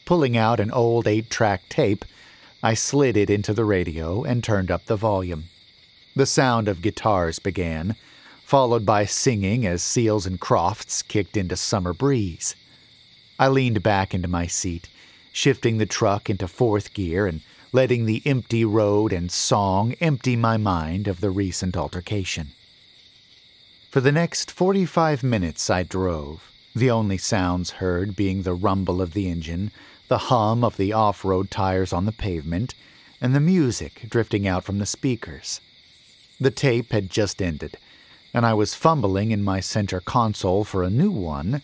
Pulling 0.05 0.37
out 0.37 0.59
an 0.59 0.69
old 0.69 1.07
eight 1.07 1.29
track 1.29 1.67
tape, 1.67 2.05
I 2.61 2.75
slid 2.75 3.17
it 3.17 3.31
into 3.31 3.53
the 3.53 3.65
radio 3.65 4.23
and 4.23 4.43
turned 4.43 4.69
up 4.69 4.85
the 4.85 4.95
volume. 4.95 5.45
The 6.15 6.27
sound 6.27 6.67
of 6.67 6.83
guitars 6.83 7.39
began, 7.39 7.95
followed 8.43 8.85
by 8.85 9.05
singing 9.05 9.65
as 9.65 9.81
Seals 9.81 10.27
and 10.27 10.39
Crofts 10.39 11.01
kicked 11.01 11.35
into 11.35 11.55
Summer 11.55 11.93
Breeze. 11.93 12.55
I 13.39 13.47
leaned 13.47 13.81
back 13.81 14.13
into 14.13 14.27
my 14.27 14.45
seat, 14.45 14.89
shifting 15.31 15.79
the 15.79 15.85
truck 15.87 16.29
into 16.29 16.47
fourth 16.47 16.93
gear 16.93 17.25
and 17.25 17.41
letting 17.73 18.05
the 18.05 18.21
empty 18.25 18.63
road 18.63 19.11
and 19.11 19.31
song 19.31 19.93
empty 19.99 20.35
my 20.35 20.57
mind 20.57 21.07
of 21.07 21.19
the 21.19 21.31
recent 21.31 21.75
altercation. 21.75 22.49
For 23.89 24.01
the 24.01 24.11
next 24.11 24.51
45 24.51 25.23
minutes 25.23 25.69
I 25.69 25.83
drove, 25.83 26.51
the 26.75 26.91
only 26.91 27.17
sounds 27.17 27.71
heard 27.71 28.15
being 28.15 28.43
the 28.43 28.53
rumble 28.53 29.01
of 29.01 29.13
the 29.13 29.29
engine 29.29 29.71
the 30.07 30.17
hum 30.17 30.63
of 30.63 30.77
the 30.77 30.93
off 30.93 31.25
road 31.25 31.51
tires 31.51 31.91
on 31.91 32.05
the 32.05 32.11
pavement, 32.11 32.73
and 33.19 33.35
the 33.35 33.39
music 33.39 34.05
drifting 34.09 34.47
out 34.47 34.63
from 34.63 34.79
the 34.79 34.85
speakers. 34.85 35.59
The 36.39 36.51
tape 36.51 36.91
had 36.91 37.09
just 37.09 37.41
ended, 37.41 37.77
and 38.33 38.45
I 38.45 38.53
was 38.53 38.75
fumbling 38.75 39.31
in 39.31 39.43
my 39.43 39.59
center 39.59 39.99
console 39.99 40.63
for 40.63 40.83
a 40.83 40.89
new 40.89 41.11
one 41.11 41.61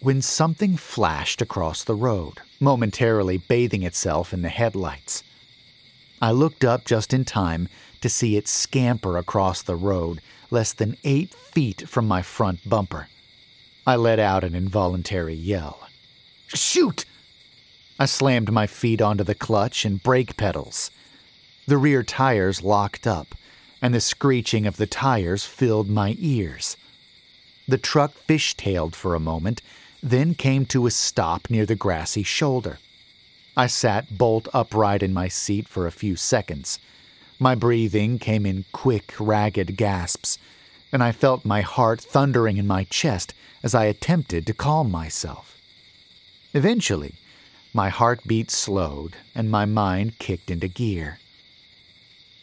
when 0.00 0.22
something 0.22 0.76
flashed 0.76 1.40
across 1.40 1.84
the 1.84 1.94
road, 1.94 2.40
momentarily 2.60 3.38
bathing 3.38 3.82
itself 3.82 4.32
in 4.32 4.42
the 4.42 4.48
headlights. 4.48 5.22
I 6.20 6.30
looked 6.30 6.64
up 6.64 6.84
just 6.84 7.12
in 7.12 7.24
time 7.24 7.68
to 8.00 8.08
see 8.08 8.36
it 8.36 8.48
scamper 8.48 9.16
across 9.16 9.62
the 9.62 9.76
road 9.76 10.20
less 10.50 10.72
than 10.72 10.96
eight 11.04 11.34
feet 11.34 11.88
from 11.88 12.06
my 12.06 12.22
front 12.22 12.68
bumper. 12.68 13.08
I 13.86 13.96
let 13.96 14.18
out 14.18 14.44
an 14.44 14.54
involuntary 14.54 15.34
yell. 15.34 15.88
Shoot! 16.48 17.04
I 17.98 18.06
slammed 18.06 18.52
my 18.52 18.66
feet 18.66 19.00
onto 19.00 19.24
the 19.24 19.34
clutch 19.34 19.84
and 19.84 20.02
brake 20.02 20.36
pedals. 20.36 20.90
The 21.66 21.78
rear 21.78 22.02
tires 22.02 22.62
locked 22.62 23.06
up, 23.06 23.34
and 23.80 23.94
the 23.94 24.00
screeching 24.00 24.66
of 24.66 24.76
the 24.76 24.86
tires 24.86 25.44
filled 25.44 25.88
my 25.88 26.16
ears. 26.18 26.76
The 27.68 27.78
truck 27.78 28.12
fishtailed 28.14 28.94
for 28.94 29.14
a 29.14 29.20
moment, 29.20 29.62
then 30.02 30.34
came 30.34 30.66
to 30.66 30.86
a 30.86 30.90
stop 30.90 31.50
near 31.50 31.66
the 31.66 31.74
grassy 31.74 32.22
shoulder. 32.22 32.78
I 33.56 33.66
sat 33.66 34.18
bolt 34.18 34.48
upright 34.52 35.02
in 35.02 35.14
my 35.14 35.28
seat 35.28 35.66
for 35.66 35.86
a 35.86 35.92
few 35.92 36.14
seconds. 36.14 36.78
My 37.38 37.54
breathing 37.54 38.18
came 38.18 38.46
in 38.46 38.64
quick, 38.72 39.14
ragged 39.20 39.76
gasps, 39.76 40.38
and 40.90 41.02
I 41.02 41.12
felt 41.12 41.44
my 41.44 41.60
heart 41.60 42.00
thundering 42.00 42.56
in 42.56 42.66
my 42.66 42.84
chest 42.84 43.34
as 43.62 43.74
I 43.74 43.84
attempted 43.84 44.46
to 44.46 44.54
calm 44.54 44.90
myself. 44.90 45.58
Eventually, 46.54 47.14
my 47.74 47.90
heartbeat 47.90 48.50
slowed 48.50 49.16
and 49.34 49.50
my 49.50 49.66
mind 49.66 50.18
kicked 50.18 50.50
into 50.50 50.68
gear. 50.68 51.18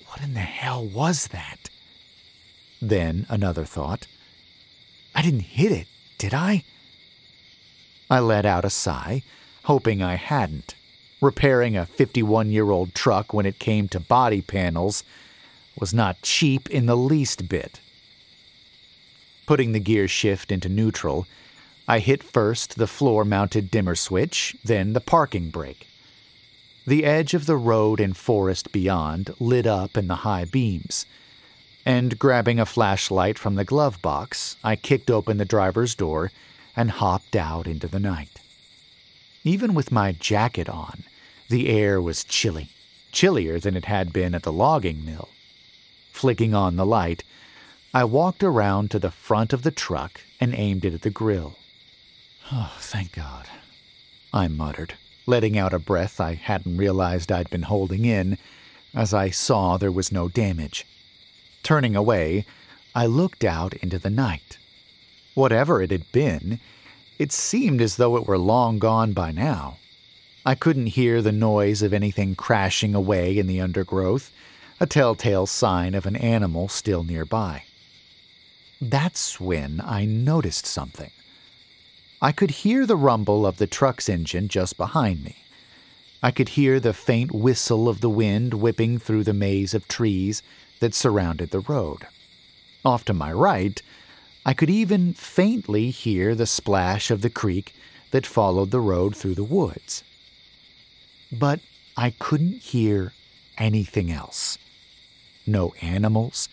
What 0.08 0.22
in 0.22 0.36
the 0.36 0.42
hell 0.42 0.86
was 0.86 1.30
that? 1.30 1.70
Then 2.80 3.26
another 3.30 3.66
thought. 3.66 4.06
I 5.16 5.24
didn't 5.24 5.40
hit 5.58 5.72
it, 5.72 5.88
did 6.20 6.36
I? 6.36 6.64
I 8.12 8.20
let 8.20 8.46
out 8.46 8.66
a 8.66 8.70
sigh, 8.70 9.24
hoping 9.64 10.04
I 10.04 10.16
hadn't. 10.16 10.76
Repairing 11.24 11.78
a 11.78 11.86
51 11.86 12.52
year 12.52 12.70
old 12.70 12.94
truck 12.94 13.34
when 13.34 13.46
it 13.46 13.58
came 13.58 13.88
to 13.88 14.00
body 14.02 14.42
panels 14.42 15.06
was 15.80 15.94
not 15.94 16.22
cheap 16.22 16.70
in 16.70 16.86
the 16.86 16.98
least 16.98 17.48
bit. 17.48 17.80
Putting 19.46 19.72
the 19.72 19.80
gear 19.80 20.10
shift 20.10 20.52
into 20.52 20.68
neutral, 20.68 21.26
I 21.88 22.00
hit 22.00 22.24
first 22.24 22.76
the 22.76 22.88
floor 22.88 23.24
mounted 23.24 23.72
dimmer 23.72 23.96
switch, 23.96 24.58
then 24.66 24.92
the 24.92 25.00
parking 25.00 25.50
brake. 25.50 25.88
The 26.86 27.06
edge 27.06 27.34
of 27.34 27.46
the 27.46 27.56
road 27.56 28.02
and 28.02 28.18
forest 28.18 28.74
beyond 28.74 29.34
lit 29.40 29.66
up 29.66 29.96
in 29.96 30.10
the 30.10 30.28
high 30.28 30.44
beams, 30.44 31.06
and 31.86 32.20
grabbing 32.20 32.60
a 32.60 32.66
flashlight 32.66 33.40
from 33.40 33.56
the 33.56 33.64
glove 33.64 34.02
box, 34.02 34.58
I 34.62 34.76
kicked 34.76 35.10
open 35.10 35.38
the 35.38 35.46
driver's 35.46 35.96
door 35.96 36.34
and 36.76 36.92
hopped 36.92 37.38
out 37.38 37.66
into 37.66 37.88
the 37.88 38.02
night. 38.02 38.42
Even 39.46 39.74
with 39.74 39.90
my 39.90 40.12
jacket 40.12 40.68
on, 40.68 41.06
the 41.54 41.70
air 41.70 42.02
was 42.02 42.24
chilly, 42.24 42.70
chillier 43.12 43.60
than 43.60 43.78
it 43.78 43.86
had 43.86 44.12
been 44.12 44.34
at 44.34 44.42
the 44.42 44.52
logging 44.52 45.06
mill. 45.06 45.30
Flicking 46.12 46.56
on 46.56 46.78
the 46.78 46.86
light, 46.86 47.24
I 47.94 48.06
walked 48.06 48.44
around 48.44 48.90
to 48.90 48.98
the 48.98 49.12
front 49.12 49.54
of 49.54 49.62
the 49.62 49.70
truck 49.70 50.22
and 50.40 50.56
aimed 50.56 50.84
it 50.84 50.96
at 50.96 51.04
the 51.04 51.12
grill. 51.12 51.54
Oh, 52.52 52.74
thank 52.80 53.12
God. 53.12 53.46
I 54.34 54.48
muttered, 54.48 54.96
letting 55.28 55.56
out 55.56 55.76
a 55.76 55.80
breath 55.80 56.20
I 56.20 56.34
hadn't 56.34 56.78
realized 56.78 57.32
I'd 57.32 57.52
been 57.52 57.70
holding 57.74 58.04
in, 58.04 58.40
as 58.96 59.14
I 59.14 59.30
saw 59.30 59.78
there 59.78 59.92
was 59.92 60.12
no 60.12 60.30
damage. 60.30 60.88
Turning 61.62 61.96
away, 61.96 62.48
I 62.96 63.06
looked 63.06 63.44
out 63.44 63.76
into 63.76 64.00
the 64.00 64.10
night. 64.10 64.58
Whatever 65.36 65.84
it 65.84 65.92
had 65.92 66.12
been, 66.12 66.60
it 67.20 67.32
seemed 67.32 67.80
as 67.80 67.98
though 67.98 68.18
it 68.18 68.26
were 68.26 68.40
long 68.40 68.80
gone 68.80 69.14
by 69.14 69.32
now. 69.32 69.78
I 70.46 70.56
couldn't 70.56 70.88
hear 70.88 71.22
the 71.22 71.32
noise 71.32 71.82
of 71.82 71.94
anything 71.94 72.36
crashing 72.36 72.94
away 72.94 73.38
in 73.38 73.48
the 73.48 73.62
undergrowth, 73.62 74.30
a 74.78 74.86
telltale 74.86 75.46
sign 75.46 75.96
of 75.96 76.06
an 76.06 76.18
animal 76.18 76.68
still 76.68 77.06
nearby. 77.06 77.64
That's 78.82 79.40
when 79.40 79.82
I 79.82 80.04
noticed 80.04 80.66
something. 80.66 81.12
I 82.22 82.34
could 82.34 82.52
hear 82.52 82.86
the 82.86 82.98
rumble 82.98 83.46
of 83.46 83.56
the 83.56 83.68
truck's 83.68 84.10
engine 84.10 84.50
just 84.50 84.76
behind 84.76 85.24
me. 85.24 85.38
I 86.22 86.32
could 86.32 86.50
hear 86.50 86.82
the 86.82 86.94
faint 86.94 87.32
whistle 87.32 87.88
of 87.88 88.02
the 88.02 88.10
wind 88.10 88.54
whipping 88.54 89.00
through 89.00 89.24
the 89.24 89.34
maze 89.34 89.74
of 89.74 89.88
trees 89.88 90.44
that 90.82 90.94
surrounded 90.94 91.52
the 91.52 91.62
road. 91.62 92.08
Off 92.84 93.06
to 93.06 93.14
my 93.14 93.32
right, 93.32 93.82
I 94.46 94.54
could 94.54 94.70
even 94.70 95.14
faintly 95.14 95.90
hear 95.90 96.36
the 96.36 96.46
splash 96.46 97.10
of 97.10 97.22
the 97.22 97.30
creek 97.30 97.74
that 98.12 98.26
followed 98.26 98.72
the 98.72 98.82
road 98.82 99.16
through 99.16 99.36
the 99.36 99.44
woods. 99.46 100.04
But 101.34 101.62
I 101.98 102.12
couldn't 102.12 102.62
hear 102.62 103.14
anything 103.58 104.12
else. 104.12 104.60
No 105.48 105.74
animals, 105.82 106.48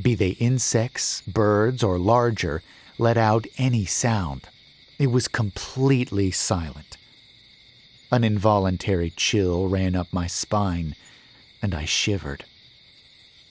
be 0.00 0.14
they 0.14 0.30
insects, 0.30 1.20
birds, 1.22 1.84
or 1.84 1.98
larger, 1.98 2.62
let 2.98 3.16
out 3.16 3.46
any 3.58 3.84
sound. 3.84 4.48
It 4.98 5.06
was 5.08 5.28
completely 5.28 6.30
silent. 6.32 6.96
An 8.10 8.24
involuntary 8.24 9.10
chill 9.10 9.68
ran 9.68 9.94
up 9.94 10.12
my 10.12 10.26
spine, 10.26 10.96
and 11.62 11.74
I 11.74 11.84
shivered. 11.84 12.44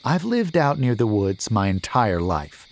I've 0.05 0.25
lived 0.25 0.57
out 0.57 0.79
near 0.79 0.95
the 0.95 1.07
woods 1.07 1.49
my 1.49 1.67
entire 1.67 2.21
life, 2.21 2.67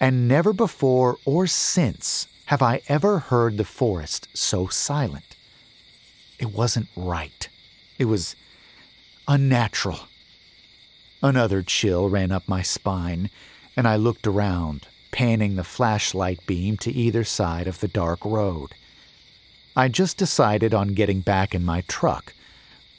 and 0.00 0.26
never 0.26 0.52
before 0.52 1.18
or 1.24 1.46
since 1.46 2.26
have 2.46 2.62
I 2.62 2.82
ever 2.88 3.18
heard 3.18 3.56
the 3.56 3.64
forest 3.64 4.28
so 4.34 4.66
silent. 4.66 5.27
It 6.38 6.52
wasn't 6.52 6.88
right. 6.96 7.48
It 7.98 8.06
was 8.06 8.36
unnatural. 9.26 10.00
Another 11.22 11.62
chill 11.62 12.08
ran 12.08 12.30
up 12.30 12.46
my 12.46 12.62
spine, 12.62 13.28
and 13.76 13.88
I 13.88 13.96
looked 13.96 14.26
around, 14.26 14.86
panning 15.10 15.56
the 15.56 15.64
flashlight 15.64 16.46
beam 16.46 16.76
to 16.78 16.92
either 16.92 17.24
side 17.24 17.66
of 17.66 17.80
the 17.80 17.88
dark 17.88 18.24
road. 18.24 18.74
I 19.74 19.88
just 19.88 20.16
decided 20.16 20.74
on 20.74 20.94
getting 20.94 21.20
back 21.20 21.54
in 21.54 21.64
my 21.64 21.82
truck 21.82 22.34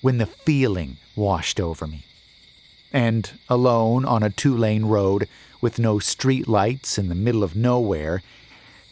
when 0.02 0.18
the 0.18 0.26
feeling 0.26 0.98
washed 1.16 1.60
over 1.60 1.88
me. 1.88 2.06
And 2.92 3.32
alone 3.48 4.06
on 4.06 4.24
a 4.24 4.30
two 4.30 4.56
lane 4.56 4.86
road 4.86 5.28
with 5.62 5.80
no 5.80 6.00
street 6.00 6.48
lights 6.48 6.98
in 6.98 7.10
the 7.10 7.16
middle 7.16 7.44
of 7.44 7.56
nowhere, 7.56 8.22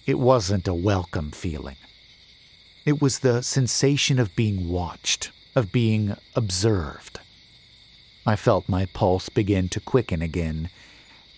it 0.05 0.19
wasn't 0.19 0.67
a 0.67 0.73
welcome 0.73 1.31
feeling. 1.31 1.77
It 2.87 3.01
was 3.01 3.19
the 3.19 3.43
sensation 3.43 4.17
of 4.17 4.33
being 4.33 4.69
watched, 4.69 5.31
of 5.57 5.73
being 5.73 6.15
observed. 6.37 7.19
I 8.25 8.37
felt 8.37 8.69
my 8.69 8.85
pulse 8.85 9.27
begin 9.27 9.67
to 9.69 9.81
quicken 9.81 10.21
again 10.21 10.69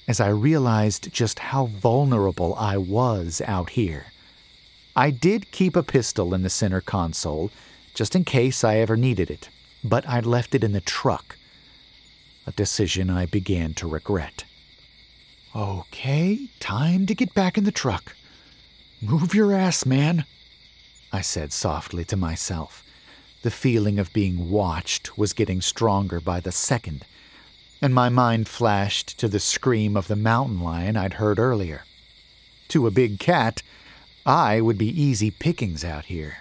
as 0.07 0.19
I 0.19 0.29
realized 0.29 1.11
just 1.11 1.39
how 1.39 1.65
vulnerable 1.65 2.53
I 2.53 2.77
was 2.77 3.41
out 3.47 3.71
here. 3.71 4.13
I 4.95 5.09
did 5.09 5.49
keep 5.49 5.75
a 5.75 5.81
pistol 5.81 6.35
in 6.35 6.43
the 6.43 6.51
center 6.51 6.81
console, 6.81 7.49
just 7.95 8.15
in 8.15 8.25
case 8.25 8.63
I 8.63 8.75
ever 8.75 8.95
needed 8.95 9.31
it, 9.31 9.49
but 9.83 10.07
I'd 10.07 10.27
left 10.27 10.53
it 10.53 10.63
in 10.63 10.73
the 10.73 10.81
truck. 10.81 11.35
A 12.45 12.51
decision 12.51 13.09
I 13.09 13.25
began 13.25 13.73
to 13.73 13.87
regret. 13.87 14.43
Okay, 15.55 16.49
time 16.59 17.07
to 17.07 17.15
get 17.15 17.33
back 17.33 17.57
in 17.57 17.63
the 17.63 17.71
truck. 17.71 18.15
Move 19.01 19.33
your 19.33 19.51
ass, 19.51 19.83
man, 19.83 20.25
I 21.11 21.21
said 21.21 21.51
softly 21.51 22.05
to 22.05 22.17
myself. 22.17 22.83
The 23.41 23.51
feeling 23.51 23.99
of 23.99 24.13
being 24.13 24.49
watched 24.49 25.17
was 25.17 25.33
getting 25.33 25.61
stronger 25.61 26.19
by 26.19 26.39
the 26.39 26.51
second, 26.51 27.05
and 27.81 27.95
my 27.95 28.09
mind 28.09 28.47
flashed 28.47 29.17
to 29.19 29.27
the 29.27 29.39
scream 29.39 29.95
of 29.95 30.07
the 30.07 30.15
mountain 30.15 30.59
lion 30.59 30.97
I'd 30.97 31.13
heard 31.13 31.39
earlier. 31.39 31.85
To 32.69 32.85
a 32.85 32.91
big 32.91 33.19
cat, 33.19 33.63
I 34.25 34.61
would 34.61 34.77
be 34.77 35.01
easy 35.01 35.31
pickings 35.31 35.83
out 35.83 36.05
here. 36.05 36.39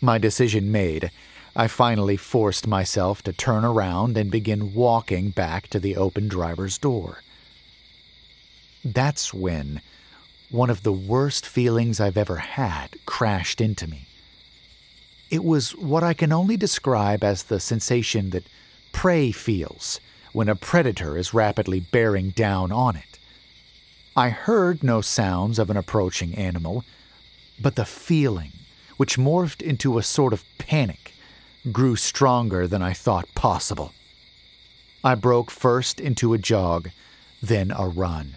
My 0.00 0.18
decision 0.18 0.72
made, 0.72 1.10
I 1.54 1.66
finally 1.68 2.16
forced 2.16 2.66
myself 2.66 3.22
to 3.22 3.32
turn 3.32 3.64
around 3.64 4.16
and 4.16 4.30
begin 4.30 4.74
walking 4.74 5.30
back 5.30 5.68
to 5.68 5.78
the 5.78 5.96
open 5.96 6.28
driver's 6.28 6.78
door. 6.78 7.22
That's 8.84 9.34
when 9.34 9.82
one 10.50 10.70
of 10.70 10.82
the 10.82 10.92
worst 10.92 11.46
feelings 11.46 12.00
I've 12.00 12.16
ever 12.16 12.36
had 12.36 12.96
crashed 13.04 13.60
into 13.60 13.86
me. 13.86 14.06
It 15.30 15.44
was 15.44 15.76
what 15.76 16.02
I 16.02 16.14
can 16.14 16.32
only 16.32 16.56
describe 16.56 17.22
as 17.22 17.44
the 17.44 17.60
sensation 17.60 18.30
that 18.30 18.46
prey 18.92 19.30
feels 19.30 20.00
when 20.32 20.48
a 20.48 20.56
predator 20.56 21.18
is 21.18 21.34
rapidly 21.34 21.80
bearing 21.80 22.30
down 22.30 22.72
on 22.72 22.96
it. 22.96 23.18
I 24.16 24.30
heard 24.30 24.82
no 24.82 25.00
sounds 25.00 25.58
of 25.58 25.68
an 25.68 25.76
approaching 25.76 26.34
animal, 26.34 26.84
but 27.60 27.76
the 27.76 27.84
feeling, 27.84 28.52
which 28.96 29.18
morphed 29.18 29.60
into 29.60 29.98
a 29.98 30.02
sort 30.02 30.32
of 30.32 30.44
panic, 30.56 31.12
grew 31.70 31.94
stronger 31.94 32.66
than 32.66 32.82
I 32.82 32.94
thought 32.94 33.34
possible. 33.34 33.92
I 35.04 35.14
broke 35.14 35.50
first 35.50 36.00
into 36.00 36.32
a 36.32 36.38
jog, 36.38 36.90
then 37.42 37.70
a 37.70 37.86
run. 37.86 38.36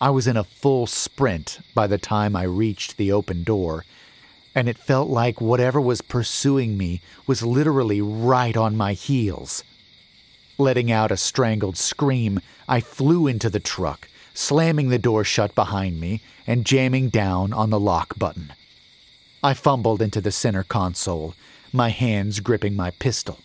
I 0.00 0.08
was 0.10 0.26
in 0.26 0.36
a 0.36 0.44
full 0.44 0.86
sprint 0.86 1.60
by 1.74 1.86
the 1.86 1.98
time 1.98 2.34
I 2.34 2.44
reached 2.44 2.96
the 2.96 3.12
open 3.12 3.44
door 3.44 3.84
and 4.54 4.68
it 4.68 4.78
felt 4.78 5.08
like 5.08 5.40
whatever 5.40 5.80
was 5.80 6.00
pursuing 6.00 6.76
me 6.76 7.00
was 7.26 7.42
literally 7.42 8.00
right 8.00 8.56
on 8.56 8.76
my 8.76 8.94
heels. 8.94 9.62
Letting 10.58 10.90
out 10.90 11.12
a 11.12 11.16
strangled 11.16 11.76
scream, 11.76 12.40
I 12.68 12.80
flew 12.80 13.26
into 13.26 13.48
the 13.48 13.60
truck, 13.60 14.08
slamming 14.34 14.88
the 14.88 14.98
door 14.98 15.22
shut 15.22 15.54
behind 15.54 16.00
me 16.00 16.20
and 16.46 16.66
jamming 16.66 17.10
down 17.10 17.52
on 17.52 17.70
the 17.70 17.80
lock 17.80 18.18
button. 18.18 18.52
I 19.42 19.54
fumbled 19.54 20.02
into 20.02 20.20
the 20.20 20.32
center 20.32 20.64
console, 20.64 21.34
my 21.72 21.90
hands 21.90 22.40
gripping 22.40 22.74
my 22.74 22.90
pistol. 22.90 23.38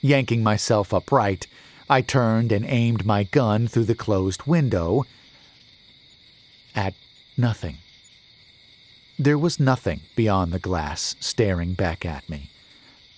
Yanking 0.00 0.42
myself 0.42 0.94
upright, 0.94 1.46
I 1.88 2.00
turned 2.00 2.50
and 2.52 2.64
aimed 2.64 3.04
my 3.04 3.24
gun 3.24 3.68
through 3.68 3.84
the 3.84 3.94
closed 3.94 4.44
window 4.46 5.04
at 6.80 6.94
nothing. 7.36 7.76
There 9.18 9.36
was 9.36 9.60
nothing 9.60 10.00
beyond 10.16 10.50
the 10.50 10.58
glass 10.58 11.14
staring 11.20 11.74
back 11.74 12.06
at 12.06 12.26
me. 12.30 12.48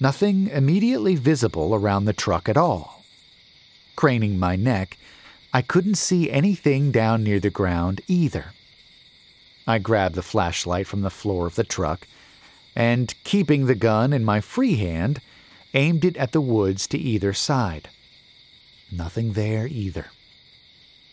Nothing 0.01 0.48
immediately 0.48 1.14
visible 1.14 1.72
around 1.72 2.05
the 2.07 2.12
truck 2.25 2.48
at 2.48 2.57
all. 2.57 3.05
Craning 3.94 4.37
my 4.37 4.57
neck, 4.57 4.98
I 5.53 5.62
couldn't 5.62 5.94
see 5.94 6.29
anything 6.29 6.90
down 6.90 7.22
near 7.22 7.38
the 7.38 7.51
ground 7.51 8.01
either. 8.09 8.46
I 9.64 9.79
grabbed 9.79 10.16
the 10.16 10.22
flashlight 10.22 10.88
from 10.88 11.03
the 11.03 11.16
floor 11.20 11.46
of 11.46 11.55
the 11.55 11.62
truck 11.62 12.09
and, 12.75 13.14
keeping 13.22 13.66
the 13.66 13.77
gun 13.77 14.12
in 14.12 14.25
my 14.25 14.40
free 14.40 14.75
hand, 14.75 15.20
aimed 15.72 16.05
it 16.05 16.16
at 16.16 16.33
the 16.33 16.40
woods 16.40 16.88
to 16.88 16.98
either 16.98 17.33
side. 17.33 17.90
Nothing 18.90 19.35
there 19.35 19.68
either. 19.68 20.07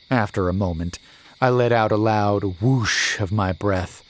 After 0.09 0.49
a 0.49 0.53
moment, 0.53 0.97
I 1.41 1.49
let 1.49 1.71
out 1.71 1.93
a 1.93 1.97
loud 1.97 2.61
whoosh 2.61 3.19
of 3.19 3.31
my 3.31 3.53
breath 3.53 4.03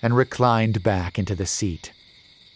and 0.00 0.16
reclined 0.16 0.84
back 0.84 1.18
into 1.18 1.34
the 1.34 1.46
seat. 1.46 1.92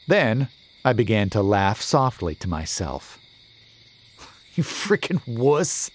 Then 0.06 0.48
I 0.84 0.92
began 0.92 1.30
to 1.30 1.42
laugh 1.42 1.80
softly 1.80 2.34
to 2.36 2.48
myself. 2.48 3.18
You 4.56 4.62
frickin' 4.62 5.20
wuss! 5.26 5.90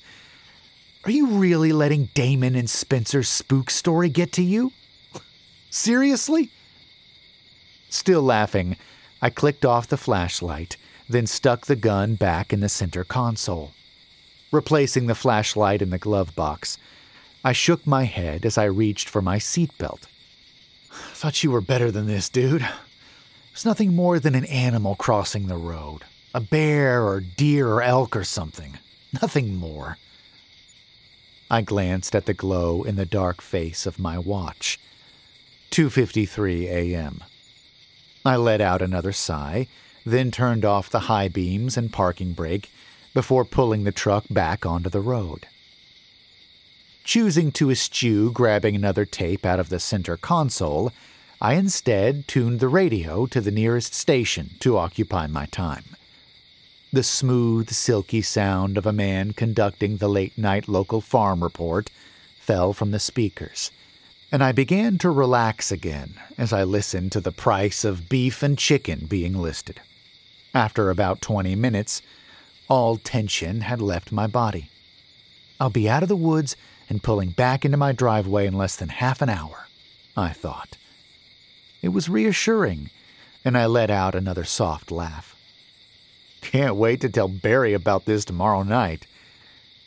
Are 1.05 1.12
you 1.12 1.27
really 1.27 1.71
letting 1.71 2.10
Damon 2.13 2.55
and 2.55 2.69
Spencer's 2.69 3.29
spook 3.29 3.69
story 3.69 4.10
get 4.10 4.34
to 4.34 4.43
you? 4.43 4.73
Seriously? 5.69 6.49
Still 7.89 8.21
laughing, 8.21 8.75
I 9.21 9.29
clicked 9.29 9.63
off 9.63 9.88
the 9.88 9.95
flashlight, 9.95 10.75
then 11.08 11.25
stuck 11.25 11.67
the 11.67 11.77
gun 11.77 12.15
back 12.15 12.51
in 12.51 12.60
the 12.60 12.67
center 12.67 13.05
console. 13.05 13.71
Replacing 14.51 15.08
the 15.08 15.15
flashlight 15.15 15.82
in 15.82 15.89
the 15.89 15.97
glove 15.97 16.36
box, 16.36 16.77
I 17.43 17.54
shook 17.54 17.88
my 17.88 18.04
head 18.04 18.45
as 18.45 18.58
I 18.58 18.65
reached 18.65 19.08
for 19.08 19.21
my 19.21 19.38
seatbelt. 19.38 20.08
Thought 20.91 21.43
you 21.43 21.52
were 21.52 21.62
better 21.62 21.89
than 21.89 22.08
this, 22.08 22.28
dude. 22.28 22.67
It's 23.54 23.65
nothing 23.65 23.95
more 23.95 24.19
than 24.19 24.36
an 24.36 24.45
animal 24.45 24.95
crossing 24.95 25.47
the 25.47 25.58
road. 25.58 26.04
A 26.34 26.41
bear 26.41 27.06
or 27.06 27.21
deer 27.21 27.67
or 27.67 27.82
elk 27.82 28.15
or 28.15 28.23
something. 28.23 28.78
Nothing 29.21 29.56
more. 29.56 29.97
I 31.49 31.62
glanced 31.62 32.13
at 32.13 32.25
the 32.25 32.34
glow 32.34 32.84
in 32.84 32.95
the 32.95 33.06
dark 33.06 33.41
face 33.41 33.86
of 33.86 33.99
my 33.99 34.17
watch. 34.17 34.80
2:53 35.71 36.67
a.m. 36.67 37.23
I 38.25 38.36
let 38.36 38.62
out 38.62 38.82
another 38.82 39.12
sigh, 39.12 39.67
then 40.06 40.30
turned 40.30 40.65
off 40.65 40.89
the 40.89 41.08
high 41.12 41.30
beams 41.30 41.78
and 41.78 41.91
parking 41.91 42.34
brake 42.34 42.69
before 43.13 43.45
pulling 43.45 43.86
the 43.86 43.91
truck 43.91 44.25
back 44.30 44.65
onto 44.65 44.89
the 44.89 45.02
road. 45.02 45.47
Choosing 47.10 47.52
to 47.54 47.72
eschew 47.72 48.32
grabbing 48.32 48.76
another 48.76 49.04
tape 49.04 49.43
out 49.43 49.60
of 49.60 49.69
the 49.69 49.80
center 49.80 50.15
console, 50.15 50.91
I 51.41 51.56
instead 51.56 52.28
tuned 52.28 52.60
the 52.60 52.67
radio 52.67 53.26
to 53.26 53.41
the 53.41 53.50
nearest 53.50 53.95
station 53.95 54.52
to 54.60 54.78
occupy 54.78 55.26
my 55.26 55.48
time. 55.48 55.86
The 56.93 57.02
smooth, 57.02 57.72
silky 57.72 58.22
sound 58.22 58.78
of 58.78 58.86
a 58.86 58.93
man 58.93 59.34
conducting 59.34 59.98
the 59.98 60.08
late 60.08 60.38
night 60.38 60.67
local 60.67 61.02
farm 61.02 61.41
report 61.41 61.89
fell 62.38 62.74
from 62.74 62.91
the 62.91 63.00
speakers, 63.00 63.72
and 64.32 64.43
I 64.43 64.52
began 64.52 65.00
to 65.00 65.10
relax 65.10 65.72
again 65.72 66.13
as 66.38 66.54
I 66.54 66.63
listened 66.63 67.12
to 67.13 67.22
the 67.22 67.32
price 67.32 67.84
of 67.84 68.08
beef 68.08 68.43
and 68.43 68.56
chicken 68.56 69.08
being 69.08 69.34
listed. 69.34 69.82
After 70.54 70.91
about 70.91 71.22
20 71.22 71.56
minutes, 71.56 72.04
all 72.67 72.98
tension 72.98 73.62
had 73.62 73.82
left 73.82 74.12
my 74.12 74.28
body. 74.28 74.69
I'll 75.60 75.72
be 75.72 75.89
out 75.89 76.04
of 76.04 76.10
the 76.10 76.15
woods 76.15 76.56
and 76.89 77.04
pulling 77.04 77.30
back 77.30 77.63
into 77.63 77.78
my 77.78 77.91
driveway 77.91 78.47
in 78.47 78.58
less 78.58 78.75
than 78.75 78.89
half 78.89 79.21
an 79.21 79.30
hour, 79.30 79.67
I 80.17 80.30
thought. 80.30 80.75
It 81.82 81.89
was 81.89 82.10
reassuring, 82.10 82.89
and 83.45 83.58
I 83.58 83.67
let 83.67 83.89
out 83.89 84.15
another 84.15 84.43
soft 84.43 84.91
laugh. 84.91 85.36
Can't 86.41 86.75
wait 86.75 86.99
to 87.02 87.10
tell 87.10 87.28
Barry 87.28 87.73
about 87.73 88.06
this 88.06 88.25
tomorrow 88.25 88.63
night, 88.63 89.06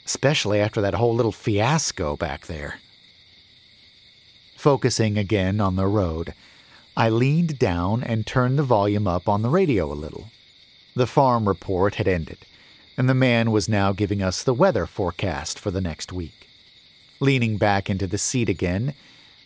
especially 0.07 0.61
after 0.61 0.81
that 0.81 0.95
whole 0.95 1.15
little 1.15 1.33
fiasco 1.33 2.17
back 2.17 2.47
there. 2.47 2.79
Focusing 4.57 5.19
again 5.19 5.61
on 5.61 5.77
the 5.77 5.87
road, 5.87 6.35
I 6.97 7.09
leaned 7.09 7.59
down 7.59 8.05
and 8.05 8.27
turned 8.27 8.59
the 8.59 8.63
volume 8.63 9.09
up 9.09 9.29
on 9.29 9.43
the 9.43 9.49
radio 9.49 9.91
a 9.91 9.95
little. 9.95 10.31
The 10.95 11.07
farm 11.07 11.49
report 11.49 11.97
had 11.97 12.07
ended, 12.07 12.39
and 12.97 13.09
the 13.09 13.15
man 13.15 13.51
was 13.51 13.69
now 13.69 13.93
giving 13.93 14.23
us 14.23 14.43
the 14.43 14.55
weather 14.55 14.87
forecast 14.87 15.59
for 15.59 15.71
the 15.71 15.81
next 15.81 16.13
week. 16.13 16.42
Leaning 17.23 17.57
back 17.57 17.89
into 17.89 18.09
the 18.09 18.19
seat 18.19 18.49
again, 18.49 18.95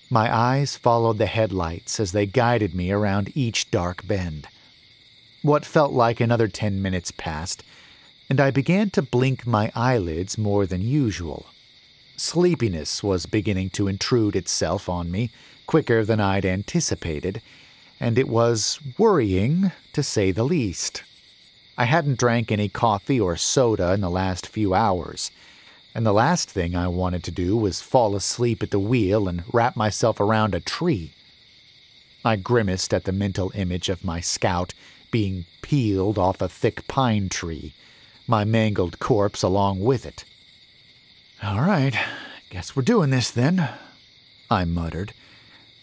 my 0.09 0.35
eyes 0.35 0.79
followed 0.79 1.19
the 1.19 1.27
headlights 1.27 2.01
as 2.01 2.13
they 2.13 2.25
guided 2.25 2.75
me 2.75 2.91
around 2.91 3.31
each 3.37 3.71
dark 3.71 4.07
bend. 4.07 4.49
What 5.43 5.67
felt 5.67 5.93
like 5.93 6.19
another 6.19 6.49
ten 6.49 6.81
minutes 6.81 7.11
passed, 7.11 7.63
and 8.31 8.41
I 8.41 8.51
began 8.51 8.89
to 8.91 9.03
blink 9.03 9.47
my 9.47 9.71
eyelids 9.75 10.39
more 10.39 10.65
than 10.65 10.81
usual. 10.81 11.49
Sleepiness 12.17 13.03
was 13.03 13.27
beginning 13.27 13.69
to 13.71 13.89
intrude 13.89 14.37
itself 14.37 14.89
on 14.89 15.11
me 15.11 15.29
quicker 15.67 16.03
than 16.03 16.19
I'd 16.19 16.47
anticipated, 16.47 17.43
and 18.01 18.17
it 18.17 18.27
was 18.27 18.81
worrying, 18.97 19.71
to 19.93 20.03
say 20.03 20.31
the 20.31 20.45
least. 20.45 21.03
I 21.77 21.85
hadn't 21.85 22.19
drank 22.19 22.51
any 22.51 22.71
coffee 22.71 23.21
or 23.21 23.37
soda 23.37 23.93
in 23.93 24.01
the 24.01 24.09
last 24.09 24.47
few 24.47 24.73
hours, 24.73 25.31
and 25.97 26.05
the 26.05 26.13
last 26.13 26.51
thing 26.51 26.77
I 26.77 26.89
wanted 26.89 27.25
to 27.25 27.31
do 27.31 27.57
was 27.57 27.81
fall 27.81 28.15
asleep 28.15 28.63
at 28.63 28.71
the 28.71 28.79
wheel 28.79 29.27
and 29.27 29.45
wrap 29.51 29.77
myself 29.77 30.21
around 30.21 30.55
a 30.55 30.61
tree. 30.61 31.15
I 32.23 32.37
grimaced 32.37 32.93
at 32.93 33.05
the 33.05 33.13
mental 33.13 33.51
image 33.55 33.89
of 33.89 34.05
my 34.05 34.21
scout 34.21 34.75
being 35.11 35.47
peeled 35.63 36.19
off 36.19 36.43
a 36.43 36.51
thick 36.51 36.87
pine 36.87 37.31
tree, 37.31 37.73
my 38.27 38.45
mangled 38.45 38.99
corpse 38.99 39.43
along 39.43 39.81
with 39.81 40.05
it. 40.05 40.27
All 41.43 41.63
right, 41.63 41.99
guess 42.51 42.77
we're 42.77 42.83
doing 42.83 43.09
this 43.09 43.31
then, 43.31 43.67
I 44.51 44.67
muttered, 44.67 45.15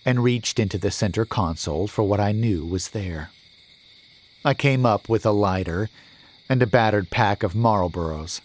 and 0.06 0.23
reached 0.23 0.60
into 0.60 0.78
the 0.78 0.91
center 0.91 1.26
console 1.26 1.88
for 1.88 2.04
what 2.04 2.19
I 2.19 2.34
knew 2.34 2.63
was 2.67 2.89
there. 2.89 3.32
I 4.45 4.54
came 4.54 4.86
up 4.86 5.10
with 5.10 5.26
a 5.26 5.32
lighter 5.32 5.89
and 6.47 6.62
a 6.62 6.67
battered 6.67 7.10
pack 7.10 7.41
of 7.41 7.56
Marlboros. 7.56 8.41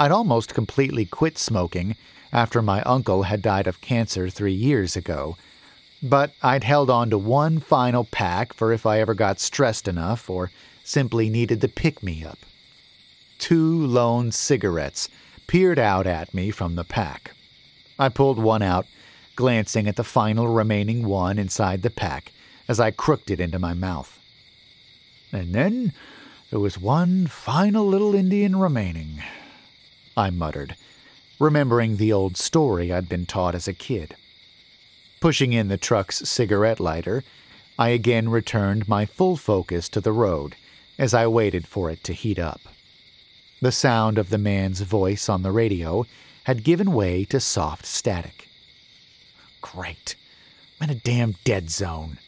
I'd 0.00 0.10
almost 0.10 0.54
completely 0.54 1.04
quit 1.04 1.38
smoking 1.38 1.94
after 2.32 2.60
my 2.60 2.82
uncle 2.82 3.22
had 3.24 3.40
died 3.42 3.68
of 3.68 3.80
cancer 3.80 4.28
three 4.28 4.52
years 4.52 4.96
ago 4.96 5.36
but 6.02 6.32
I'd 6.42 6.64
held 6.64 6.88
on 6.88 7.10
to 7.10 7.18
one 7.18 7.60
final 7.60 8.04
pack 8.04 8.52
for 8.52 8.72
if 8.72 8.86
I 8.86 9.00
ever 9.00 9.14
got 9.14 9.38
stressed 9.38 9.86
enough 9.86 10.30
or 10.30 10.50
simply 10.82 11.28
needed 11.28 11.60
the 11.60 11.68
pick 11.68 12.02
me 12.02 12.24
up. 12.24 12.38
Two 13.38 13.86
lone 13.86 14.32
cigarettes 14.32 15.08
peered 15.46 15.78
out 15.78 16.06
at 16.06 16.32
me 16.32 16.50
from 16.50 16.76
the 16.76 16.84
pack. 16.84 17.32
I 17.98 18.08
pulled 18.08 18.38
one 18.38 18.62
out, 18.62 18.86
glancing 19.36 19.86
at 19.86 19.96
the 19.96 20.04
final 20.04 20.48
remaining 20.48 21.06
one 21.06 21.38
inside 21.38 21.82
the 21.82 21.90
pack 21.90 22.32
as 22.66 22.80
I 22.80 22.90
crooked 22.90 23.30
it 23.30 23.40
into 23.40 23.58
my 23.58 23.74
mouth. 23.74 24.18
And 25.32 25.54
then 25.54 25.92
there 26.50 26.60
was 26.60 26.78
one 26.78 27.26
final 27.26 27.86
little 27.86 28.14
Indian 28.14 28.56
remaining, 28.56 29.22
I 30.20 30.28
muttered, 30.28 30.76
remembering 31.38 31.96
the 31.96 32.12
old 32.12 32.36
story 32.36 32.92
I'd 32.92 33.08
been 33.08 33.24
taught 33.24 33.54
as 33.54 33.66
a 33.66 33.72
kid. 33.72 34.16
Pushing 35.18 35.54
in 35.54 35.68
the 35.68 35.78
truck's 35.78 36.28
cigarette 36.28 36.78
lighter, 36.78 37.24
I 37.78 37.88
again 37.88 38.28
returned 38.28 38.86
my 38.86 39.06
full 39.06 39.38
focus 39.38 39.88
to 39.88 40.00
the 40.02 40.12
road 40.12 40.56
as 40.98 41.14
I 41.14 41.26
waited 41.26 41.66
for 41.66 41.90
it 41.90 42.04
to 42.04 42.12
heat 42.12 42.38
up. 42.38 42.60
The 43.62 43.72
sound 43.72 44.18
of 44.18 44.28
the 44.28 44.36
man's 44.36 44.82
voice 44.82 45.30
on 45.30 45.42
the 45.42 45.52
radio 45.52 46.04
had 46.44 46.64
given 46.64 46.92
way 46.92 47.24
to 47.24 47.40
soft 47.40 47.86
static. 47.86 48.46
Great. 49.62 50.16
I'm 50.78 50.90
in 50.90 50.96
a 50.96 51.00
damn 51.00 51.36
dead 51.44 51.70
zone. 51.70 52.18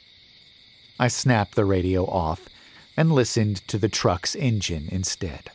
I 0.99 1.09
snapped 1.09 1.57
the 1.57 1.67
radio 1.67 2.07
off 2.07 2.49
and 2.97 3.13
listened 3.13 3.57
to 3.69 3.77
the 3.77 3.91
truck's 3.91 4.35
engine 4.35 4.89
instead. 4.91 5.51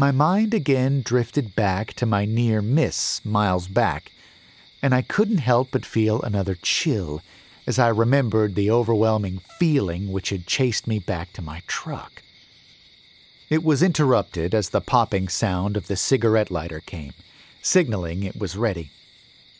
My 0.00 0.12
mind 0.12 0.54
again 0.54 1.02
drifted 1.02 1.56
back 1.56 1.92
to 1.94 2.06
my 2.06 2.24
near 2.24 2.62
miss 2.62 3.20
miles 3.24 3.66
back 3.66 4.12
and 4.80 4.94
I 4.94 5.02
couldn't 5.02 5.38
help 5.38 5.72
but 5.72 5.84
feel 5.84 6.22
another 6.22 6.54
chill 6.54 7.20
as 7.66 7.80
I 7.80 7.88
remembered 7.88 8.54
the 8.54 8.70
overwhelming 8.70 9.40
feeling 9.58 10.12
which 10.12 10.30
had 10.30 10.46
chased 10.46 10.86
me 10.86 11.00
back 11.00 11.32
to 11.32 11.42
my 11.42 11.64
truck. 11.66 12.22
It 13.50 13.64
was 13.64 13.82
interrupted 13.82 14.54
as 14.54 14.68
the 14.68 14.80
popping 14.80 15.26
sound 15.26 15.76
of 15.76 15.88
the 15.88 15.96
cigarette 15.96 16.52
lighter 16.52 16.78
came, 16.78 17.14
signaling 17.60 18.22
it 18.22 18.38
was 18.38 18.56
ready. 18.56 18.92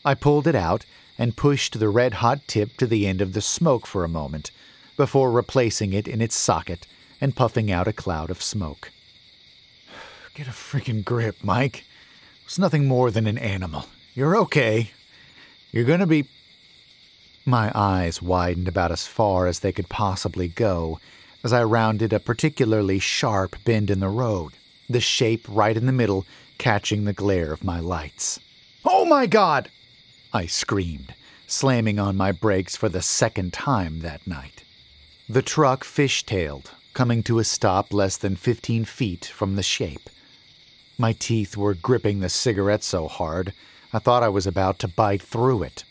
I 0.05 0.13
pulled 0.13 0.47
it 0.47 0.55
out 0.55 0.85
and 1.17 1.35
pushed 1.35 1.79
the 1.79 1.89
red 1.89 2.13
hot 2.23 2.47
tip 2.47 2.77
to 2.77 2.87
the 2.87 3.05
end 3.07 3.19
of 3.19 3.33
the 3.33 3.41
smoke 3.41 3.85
for 3.85 4.05
a 4.05 4.07
moment 4.07 4.51
before 4.95 5.31
replacing 5.31 5.91
it 5.91 6.07
in 6.07 6.21
its 6.21 6.37
socket 6.37 6.87
and 7.19 7.35
puffing 7.35 7.69
out 7.69 7.89
a 7.89 7.93
cloud 7.93 8.29
of 8.29 8.41
smoke. 8.41 8.93
Get 10.39 10.47
a 10.47 10.51
freaking 10.51 11.03
grip, 11.03 11.35
Mike. 11.43 11.79
It 11.79 12.45
was 12.45 12.57
nothing 12.57 12.87
more 12.87 13.11
than 13.11 13.27
an 13.27 13.37
animal. 13.37 13.87
You're 14.13 14.37
okay. 14.37 14.91
You're 15.69 15.97
to 15.97 16.07
be. 16.07 16.29
My 17.45 17.73
eyes 17.75 18.21
widened 18.21 18.69
about 18.69 18.93
as 18.93 19.05
far 19.05 19.47
as 19.47 19.59
they 19.59 19.73
could 19.73 19.89
possibly 19.89 20.47
go 20.47 20.97
as 21.43 21.51
I 21.51 21.65
rounded 21.65 22.13
a 22.13 22.21
particularly 22.21 22.99
sharp 22.99 23.57
bend 23.65 23.89
in 23.89 23.99
the 23.99 24.07
road, 24.07 24.53
the 24.89 25.01
shape 25.01 25.45
right 25.49 25.75
in 25.75 25.87
the 25.87 25.91
middle 25.91 26.25
catching 26.57 27.03
the 27.03 27.11
glare 27.11 27.51
of 27.51 27.65
my 27.65 27.81
lights. 27.81 28.39
Oh 28.85 29.03
my 29.03 29.25
God! 29.25 29.69
I 30.31 30.45
screamed, 30.45 31.15
slamming 31.47 31.99
on 31.99 32.15
my 32.15 32.31
brakes 32.31 32.77
for 32.77 32.87
the 32.87 33.01
second 33.01 33.51
time 33.51 33.99
that 34.03 34.25
night. 34.25 34.63
The 35.27 35.41
truck 35.41 35.83
fishtailed, 35.83 36.67
coming 36.93 37.23
to 37.23 37.39
a 37.39 37.43
stop 37.43 37.91
less 37.91 38.15
than 38.15 38.37
15 38.37 38.85
feet 38.85 39.25
from 39.25 39.57
the 39.57 39.63
shape. 39.63 40.09
My 40.99 41.13
teeth 41.13 41.55
were 41.55 41.73
gripping 41.75 42.19
the 42.19 42.27
cigarette 42.27 42.83
so 42.83 43.07
hard 43.07 43.53
I 43.93 43.99
thought 43.99 44.21
I 44.21 44.27
was 44.27 44.45
about 44.45 44.79
to 44.79 44.87
bite 44.89 45.21
through 45.21 45.63
it. 45.63 45.85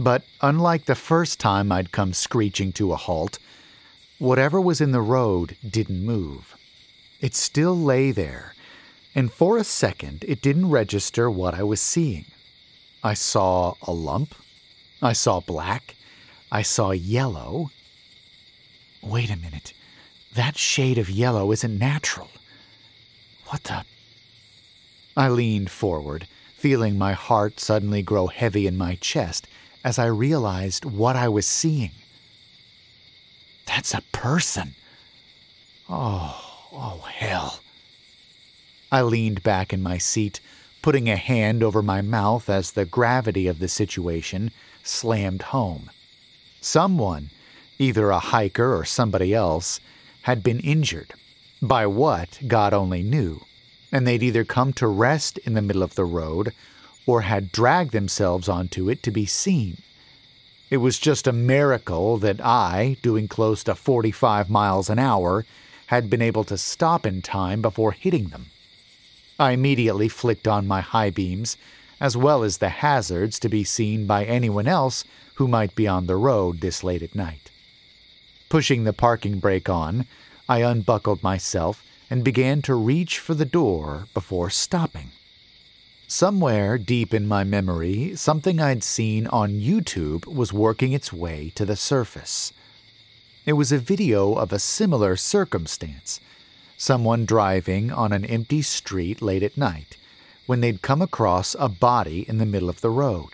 But 0.00 0.24
unlike 0.40 0.86
the 0.86 0.96
first 0.96 1.38
time 1.38 1.70
I'd 1.70 1.92
come 1.92 2.12
screeching 2.12 2.72
to 2.72 2.92
a 2.92 2.96
halt, 2.96 3.38
whatever 4.18 4.60
was 4.60 4.80
in 4.80 4.90
the 4.90 5.00
road 5.00 5.56
didn't 5.66 6.04
move. 6.04 6.56
It 7.20 7.36
still 7.36 7.78
lay 7.78 8.10
there, 8.10 8.54
and 9.14 9.32
for 9.32 9.56
a 9.56 9.64
second 9.64 10.24
it 10.26 10.42
didn't 10.42 10.70
register 10.70 11.30
what 11.30 11.54
I 11.54 11.62
was 11.62 11.80
seeing. 11.80 12.26
I 13.02 13.14
saw 13.14 13.74
a 13.82 13.92
lump. 13.92 14.34
I 15.00 15.12
saw 15.12 15.38
black. 15.38 15.94
I 16.50 16.62
saw 16.62 16.90
yellow. 16.90 17.70
Wait 19.02 19.30
a 19.30 19.36
minute. 19.36 19.72
That 20.34 20.58
shade 20.58 20.98
of 20.98 21.08
yellow 21.08 21.52
isn't 21.52 21.78
natural. 21.78 22.30
What 23.46 23.62
the? 23.62 23.84
I 25.18 25.28
leaned 25.28 25.68
forward 25.68 26.28
feeling 26.54 26.96
my 26.96 27.12
heart 27.12 27.58
suddenly 27.58 28.02
grow 28.02 28.28
heavy 28.28 28.68
in 28.68 28.76
my 28.76 28.94
chest 29.00 29.48
as 29.84 29.98
I 29.98 30.06
realized 30.06 30.84
what 30.84 31.16
I 31.16 31.28
was 31.28 31.44
seeing. 31.44 31.90
That's 33.66 33.94
a 33.94 34.02
person. 34.12 34.76
Oh, 35.88 36.68
oh, 36.72 37.04
hell. 37.08 37.60
I 38.92 39.02
leaned 39.02 39.42
back 39.42 39.72
in 39.72 39.82
my 39.82 39.98
seat, 39.98 40.38
putting 40.82 41.08
a 41.08 41.16
hand 41.16 41.64
over 41.64 41.82
my 41.82 42.00
mouth 42.00 42.48
as 42.48 42.70
the 42.70 42.84
gravity 42.84 43.48
of 43.48 43.58
the 43.58 43.68
situation 43.68 44.52
slammed 44.84 45.42
home. 45.42 45.90
Someone, 46.60 47.30
either 47.78 48.10
a 48.10 48.20
hiker 48.20 48.76
or 48.76 48.84
somebody 48.84 49.34
else, 49.34 49.80
had 50.22 50.44
been 50.44 50.60
injured. 50.60 51.12
By 51.60 51.86
what, 51.86 52.38
God 52.46 52.72
only 52.72 53.02
knew 53.02 53.42
and 53.90 54.06
they'd 54.06 54.22
either 54.22 54.44
come 54.44 54.72
to 54.74 54.86
rest 54.86 55.38
in 55.38 55.54
the 55.54 55.62
middle 55.62 55.82
of 55.82 55.94
the 55.94 56.04
road 56.04 56.52
or 57.06 57.22
had 57.22 57.52
dragged 57.52 57.92
themselves 57.92 58.48
onto 58.48 58.90
it 58.90 59.02
to 59.02 59.10
be 59.10 59.24
seen. 59.24 59.78
It 60.70 60.78
was 60.78 60.98
just 60.98 61.26
a 61.26 61.32
miracle 61.32 62.18
that 62.18 62.44
I, 62.44 62.98
doing 63.02 63.28
close 63.28 63.64
to 63.64 63.74
45 63.74 64.50
miles 64.50 64.90
an 64.90 64.98
hour, 64.98 65.46
had 65.86 66.10
been 66.10 66.20
able 66.20 66.44
to 66.44 66.58
stop 66.58 67.06
in 67.06 67.22
time 67.22 67.62
before 67.62 67.92
hitting 67.92 68.28
them. 68.28 68.46
I 69.38 69.52
immediately 69.52 70.08
flicked 70.08 70.46
on 70.46 70.66
my 70.66 70.82
high 70.82 71.08
beams, 71.08 71.56
as 71.98 72.16
well 72.16 72.42
as 72.42 72.58
the 72.58 72.68
hazards 72.68 73.38
to 73.38 73.48
be 73.48 73.64
seen 73.64 74.06
by 74.06 74.24
anyone 74.24 74.68
else 74.68 75.04
who 75.36 75.48
might 75.48 75.74
be 75.74 75.88
on 75.88 76.06
the 76.06 76.16
road 76.16 76.60
this 76.60 76.84
late 76.84 77.02
at 77.02 77.14
night. 77.14 77.50
Pushing 78.50 78.84
the 78.84 78.92
parking 78.92 79.38
brake 79.38 79.68
on, 79.68 80.04
I 80.48 80.58
unbuckled 80.62 81.22
myself 81.22 81.82
and 82.10 82.24
began 82.24 82.62
to 82.62 82.74
reach 82.74 83.18
for 83.18 83.34
the 83.34 83.44
door 83.44 84.08
before 84.14 84.50
stopping. 84.50 85.10
Somewhere 86.06 86.78
deep 86.78 87.12
in 87.12 87.28
my 87.28 87.44
memory, 87.44 88.16
something 88.16 88.60
I'd 88.60 88.82
seen 88.82 89.26
on 89.26 89.60
YouTube 89.60 90.26
was 90.26 90.52
working 90.52 90.92
its 90.92 91.12
way 91.12 91.52
to 91.54 91.66
the 91.66 91.76
surface. 91.76 92.52
It 93.44 93.52
was 93.52 93.72
a 93.72 93.78
video 93.78 94.34
of 94.34 94.52
a 94.52 94.58
similar 94.58 95.16
circumstance 95.16 96.20
someone 96.78 97.26
driving 97.26 97.90
on 97.90 98.12
an 98.12 98.24
empty 98.24 98.62
street 98.62 99.20
late 99.20 99.42
at 99.42 99.58
night 99.58 99.96
when 100.46 100.60
they'd 100.60 100.80
come 100.80 101.02
across 101.02 101.56
a 101.58 101.68
body 101.68 102.24
in 102.28 102.38
the 102.38 102.46
middle 102.46 102.70
of 102.70 102.80
the 102.80 102.90
road. 102.90 103.30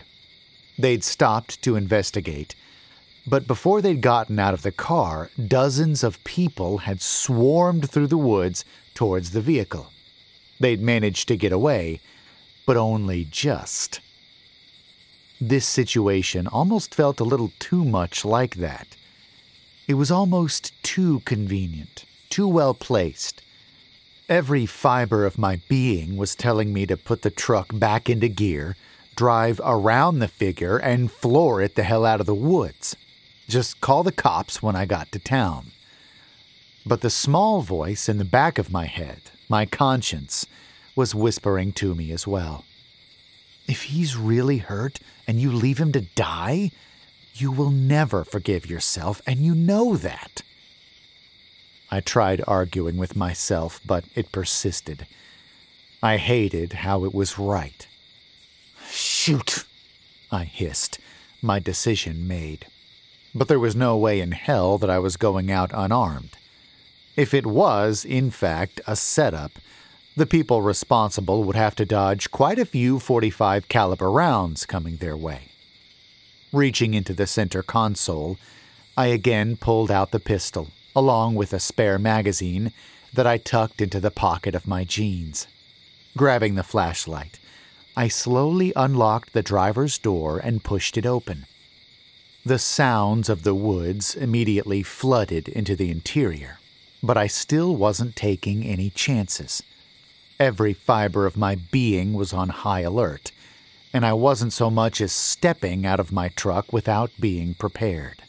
They'd 0.77 1.03
stopped 1.03 1.61
to 1.61 1.75
investigate 1.75 2.55
but 3.27 3.47
before 3.47 3.81
they'd 3.81 4.01
gotten 4.01 4.37
out 4.37 4.53
of 4.53 4.61
the 4.61 4.71
car, 4.71 5.31
dozens 5.47 6.03
of 6.03 6.23
people 6.23 6.79
had 6.79 7.01
swarmed 7.01 7.89
through 7.89 8.07
the 8.07 8.17
woods 8.17 8.63
towards 8.93 9.31
the 9.31 9.41
vehicle. 9.41 9.91
They'd 10.59 10.81
managed 10.81 11.27
to 11.29 11.37
get 11.37 11.51
away, 11.51 12.01
but 12.65 12.77
only 12.77 13.25
just. 13.25 13.99
This 15.41 15.65
situation 15.65 16.47
almost 16.47 16.95
felt 16.95 17.19
a 17.19 17.25
little 17.25 17.51
too 17.59 17.83
much 17.83 18.23
like 18.23 18.55
that. 18.55 18.95
It 19.87 19.95
was 19.95 20.11
almost 20.11 20.71
too 20.83 21.21
convenient, 21.25 22.05
too 22.29 22.47
well 22.47 22.73
placed. 22.73 23.41
Every 24.29 24.65
fiber 24.65 25.25
of 25.25 25.37
my 25.37 25.61
being 25.67 26.15
was 26.15 26.35
telling 26.35 26.73
me 26.73 26.85
to 26.85 26.97
put 26.97 27.21
the 27.21 27.29
truck 27.29 27.67
back 27.77 28.09
into 28.09 28.27
gear, 28.27 28.75
drive 29.15 29.59
around 29.63 30.19
the 30.19 30.27
figure, 30.27 30.77
and 30.77 31.11
floor 31.11 31.61
it 31.61 31.75
the 31.75 31.83
hell 31.83 32.05
out 32.05 32.19
of 32.19 32.25
the 32.25 32.33
woods. 32.33 32.95
Just 33.47 33.81
call 33.81 34.03
the 34.03 34.11
cops 34.11 34.61
when 34.61 34.75
I 34.75 34.85
got 34.85 35.11
to 35.11 35.19
town. 35.19 35.71
But 36.85 37.01
the 37.01 37.09
small 37.09 37.61
voice 37.61 38.09
in 38.09 38.17
the 38.17 38.25
back 38.25 38.57
of 38.57 38.71
my 38.71 38.85
head, 38.85 39.21
my 39.49 39.65
conscience, 39.65 40.45
was 40.95 41.15
whispering 41.15 41.71
to 41.73 41.93
me 41.95 42.11
as 42.11 42.25
well. 42.25 42.63
If 43.67 43.83
he's 43.83 44.15
really 44.15 44.59
hurt 44.59 44.99
and 45.27 45.39
you 45.39 45.51
leave 45.51 45.79
him 45.79 45.91
to 45.93 46.01
die, 46.01 46.71
you 47.33 47.51
will 47.51 47.71
never 47.71 48.23
forgive 48.23 48.69
yourself, 48.69 49.21
and 49.27 49.39
you 49.39 49.53
know 49.53 49.97
that. 49.97 50.41
I 51.91 51.99
tried 51.99 52.41
arguing 52.47 52.97
with 52.97 53.15
myself, 53.15 53.81
but 53.85 54.05
it 54.15 54.31
persisted. 54.31 55.05
I 56.01 56.17
hated 56.17 56.73
how 56.73 57.03
it 57.03 57.13
was 57.13 57.37
right. 57.37 57.87
Shoot, 58.89 59.65
I 60.31 60.45
hissed, 60.45 60.99
my 61.41 61.59
decision 61.59 62.27
made. 62.27 62.67
But 63.35 63.49
there 63.49 63.59
was 63.59 63.75
no 63.75 63.97
way 63.97 64.21
in 64.21 64.31
hell 64.31 64.77
that 64.77 64.89
I 64.89 64.97
was 64.97 65.17
going 65.17 65.51
out 65.51 65.71
unarmed. 65.73 66.37
If 67.17 67.33
it 67.33 67.45
was, 67.45 68.05
in 68.05 68.31
fact, 68.31 68.79
a 68.87 68.95
setup, 68.95 69.51
the 70.15 70.25
people 70.25 70.61
responsible 70.61 71.43
would 71.43 71.57
have 71.57 71.75
to 71.75 71.85
dodge 71.85 72.31
quite 72.31 72.57
a 72.57 72.65
few 72.65 72.97
45 72.97 73.67
caliber 73.67 74.09
rounds 74.09 74.65
coming 74.65 74.95
their 74.95 75.17
way. 75.17 75.49
Reaching 76.53 76.93
into 76.93 77.13
the 77.13 77.27
center 77.27 77.61
console, 77.61 78.37
I 78.95 79.07
again 79.07 79.57
pulled 79.57 79.91
out 79.91 80.11
the 80.11 80.21
pistol, 80.21 80.69
along 80.95 81.35
with 81.35 81.51
a 81.51 81.59
spare 81.59 81.99
magazine 81.99 82.71
that 83.13 83.27
I 83.27 83.37
tucked 83.37 83.81
into 83.81 83.99
the 83.99 84.11
pocket 84.11 84.55
of 84.55 84.65
my 84.67 84.85
jeans. 84.85 85.47
Grabbing 86.15 86.55
the 86.55 86.63
flashlight, 86.63 87.39
I 87.97 88.07
slowly 88.07 88.71
unlocked 88.77 89.33
the 89.33 89.43
driver's 89.43 89.97
door 89.97 90.39
and 90.39 90.63
pushed 90.63 90.97
it 90.97 91.05
open. 91.05 91.45
The 92.47 92.59
sounds 92.59 93.27
of 93.27 93.41
the 93.41 93.55
woods 93.55 94.13
immediately 94.13 94.83
flooded 94.83 95.47
into 95.47 95.75
the 95.75 95.89
interior, 95.89 96.59
but 97.01 97.17
I 97.17 97.25
still 97.25 97.75
wasn't 97.75 98.15
taking 98.15 98.63
any 98.63 98.91
chances. 98.91 99.63
Every 100.39 100.71
fiber 100.71 101.25
of 101.25 101.35
my 101.35 101.55
being 101.55 102.13
was 102.13 102.33
on 102.33 102.49
high 102.49 102.81
alert, 102.81 103.31
and 103.91 104.05
I 104.05 104.13
wasn't 104.13 104.53
so 104.53 104.69
much 104.69 105.01
as 105.01 105.11
stepping 105.11 105.87
out 105.87 105.99
of 105.99 106.11
my 106.11 106.29
truck 106.29 106.71
without 106.71 107.09
being 107.19 107.55
prepared. 107.55 108.21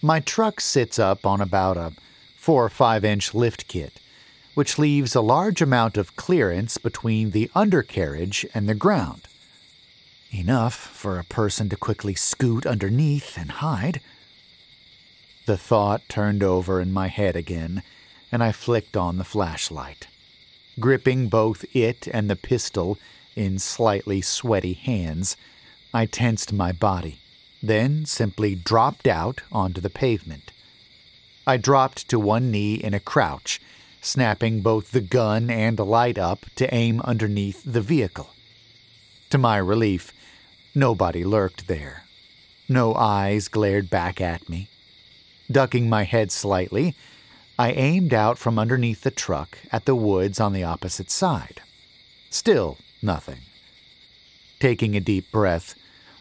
My 0.00 0.18
truck 0.18 0.62
sits 0.62 0.98
up 0.98 1.26
on 1.26 1.42
about 1.42 1.76
a 1.76 1.92
4 2.36 2.64
or 2.64 2.70
5 2.70 3.04
inch 3.04 3.34
lift 3.34 3.68
kit, 3.68 4.00
which 4.54 4.78
leaves 4.78 5.14
a 5.14 5.20
large 5.20 5.60
amount 5.60 5.98
of 5.98 6.16
clearance 6.16 6.78
between 6.78 7.32
the 7.32 7.50
undercarriage 7.54 8.46
and 8.54 8.66
the 8.66 8.74
ground. 8.74 9.27
Enough 10.30 10.74
for 10.74 11.18
a 11.18 11.24
person 11.24 11.70
to 11.70 11.76
quickly 11.76 12.14
scoot 12.14 12.66
underneath 12.66 13.38
and 13.38 13.50
hide. 13.50 14.00
The 15.46 15.56
thought 15.56 16.06
turned 16.08 16.42
over 16.42 16.80
in 16.82 16.92
my 16.92 17.08
head 17.08 17.34
again, 17.34 17.82
and 18.30 18.42
I 18.42 18.52
flicked 18.52 18.96
on 18.96 19.16
the 19.16 19.24
flashlight. 19.24 20.06
Gripping 20.78 21.28
both 21.28 21.64
it 21.74 22.06
and 22.12 22.28
the 22.28 22.36
pistol 22.36 22.98
in 23.34 23.58
slightly 23.58 24.20
sweaty 24.20 24.74
hands, 24.74 25.36
I 25.94 26.04
tensed 26.04 26.52
my 26.52 26.72
body, 26.72 27.20
then 27.62 28.04
simply 28.04 28.54
dropped 28.54 29.06
out 29.08 29.40
onto 29.50 29.80
the 29.80 29.90
pavement. 29.90 30.52
I 31.46 31.56
dropped 31.56 32.08
to 32.10 32.18
one 32.18 32.50
knee 32.50 32.74
in 32.74 32.92
a 32.92 33.00
crouch, 33.00 33.60
snapping 34.02 34.60
both 34.60 34.90
the 34.90 35.00
gun 35.00 35.48
and 35.48 35.78
light 35.78 36.18
up 36.18 36.44
to 36.56 36.72
aim 36.72 37.00
underneath 37.00 37.62
the 37.64 37.80
vehicle. 37.80 38.30
To 39.30 39.38
my 39.38 39.56
relief, 39.56 40.12
nobody 40.78 41.24
lurked 41.24 41.66
there. 41.66 42.04
No 42.68 42.94
eyes 42.94 43.48
glared 43.48 43.90
back 43.90 44.20
at 44.20 44.48
me. 44.48 44.68
Ducking 45.50 45.88
my 45.88 46.04
head 46.04 46.30
slightly, 46.30 46.94
I 47.58 47.72
aimed 47.72 48.14
out 48.14 48.38
from 48.38 48.58
underneath 48.58 49.02
the 49.02 49.10
truck 49.10 49.58
at 49.72 49.84
the 49.84 49.94
woods 49.94 50.38
on 50.38 50.52
the 50.52 50.64
opposite 50.64 51.10
side. 51.10 51.62
Still 52.30 52.78
Nothing. 53.02 53.42
Taking 54.58 54.96
a 54.96 55.00
deep 55.00 55.30
breath, 55.30 55.74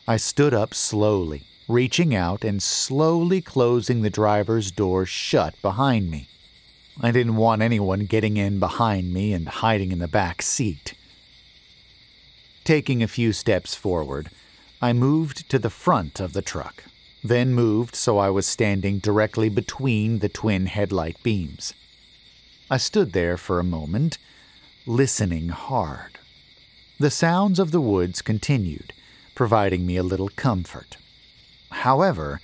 I 0.08 0.17
stood 0.17 0.54
up 0.54 0.74
slowly, 0.74 1.43
reaching 1.67 2.13
out 2.13 2.43
and 2.43 2.62
slowly 2.62 3.41
closing 3.41 4.02
the 4.02 4.12
driver's 4.12 4.70
door 4.70 5.06
shut 5.06 5.60
behind 5.62 6.12
me. 6.12 6.28
I 7.02 7.12
didn't 7.12 7.36
want 7.36 7.62
anyone 7.62 8.06
getting 8.06 8.38
in 8.38 8.60
behind 8.60 9.12
me 9.12 9.34
and 9.34 9.48
hiding 9.48 9.91
in 9.91 10.00
the 10.00 10.08
back 10.08 10.41
seat. 10.41 10.93
Taking 12.63 13.02
a 13.02 13.08
few 13.08 13.34
steps 13.34 13.74
forward, 13.74 14.30
I 14.82 14.94
moved 14.94 15.50
to 15.50 15.58
the 15.58 15.72
front 15.72 16.20
of 16.20 16.34
the 16.34 16.44
truck, 16.44 16.84
then 17.24 17.56
moved 17.56 17.96
so 17.96 18.20
I 18.20 18.30
was 18.30 18.46
standing 18.46 19.00
directly 19.00 19.50
between 19.50 20.20
the 20.20 20.30
twin 20.30 20.68
headlight 20.68 21.22
beams. 21.24 21.74
I 22.70 22.78
stood 22.78 23.13
there 23.13 23.38
for 23.38 23.60
a 23.60 23.63
moment, 23.63 24.20
listening 24.86 25.50
hard. 25.50 26.20
The 27.00 27.10
sounds 27.10 27.58
of 27.58 27.72
the 27.72 27.82
woods 27.82 28.22
continued, 28.22 28.94
providing 29.34 29.86
me 29.86 29.98
a 29.98 30.04
little 30.04 30.30
comfort. 30.30 30.98
However, 31.72 32.40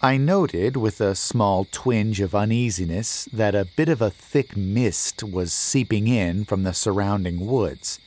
I 0.00 0.18
noted 0.18 0.76
with 0.76 1.00
a 1.00 1.16
small 1.16 1.66
twinge 1.72 2.20
of 2.20 2.34
uneasiness 2.34 3.28
that 3.32 3.56
a 3.56 3.64
bit 3.64 3.88
of 3.88 4.00
a 4.00 4.10
thick 4.10 4.56
mist 4.56 5.24
was 5.24 5.52
seeping 5.52 6.06
in 6.06 6.44
from 6.44 6.62
the 6.62 6.74
surrounding 6.74 7.44
woods. 7.44 7.98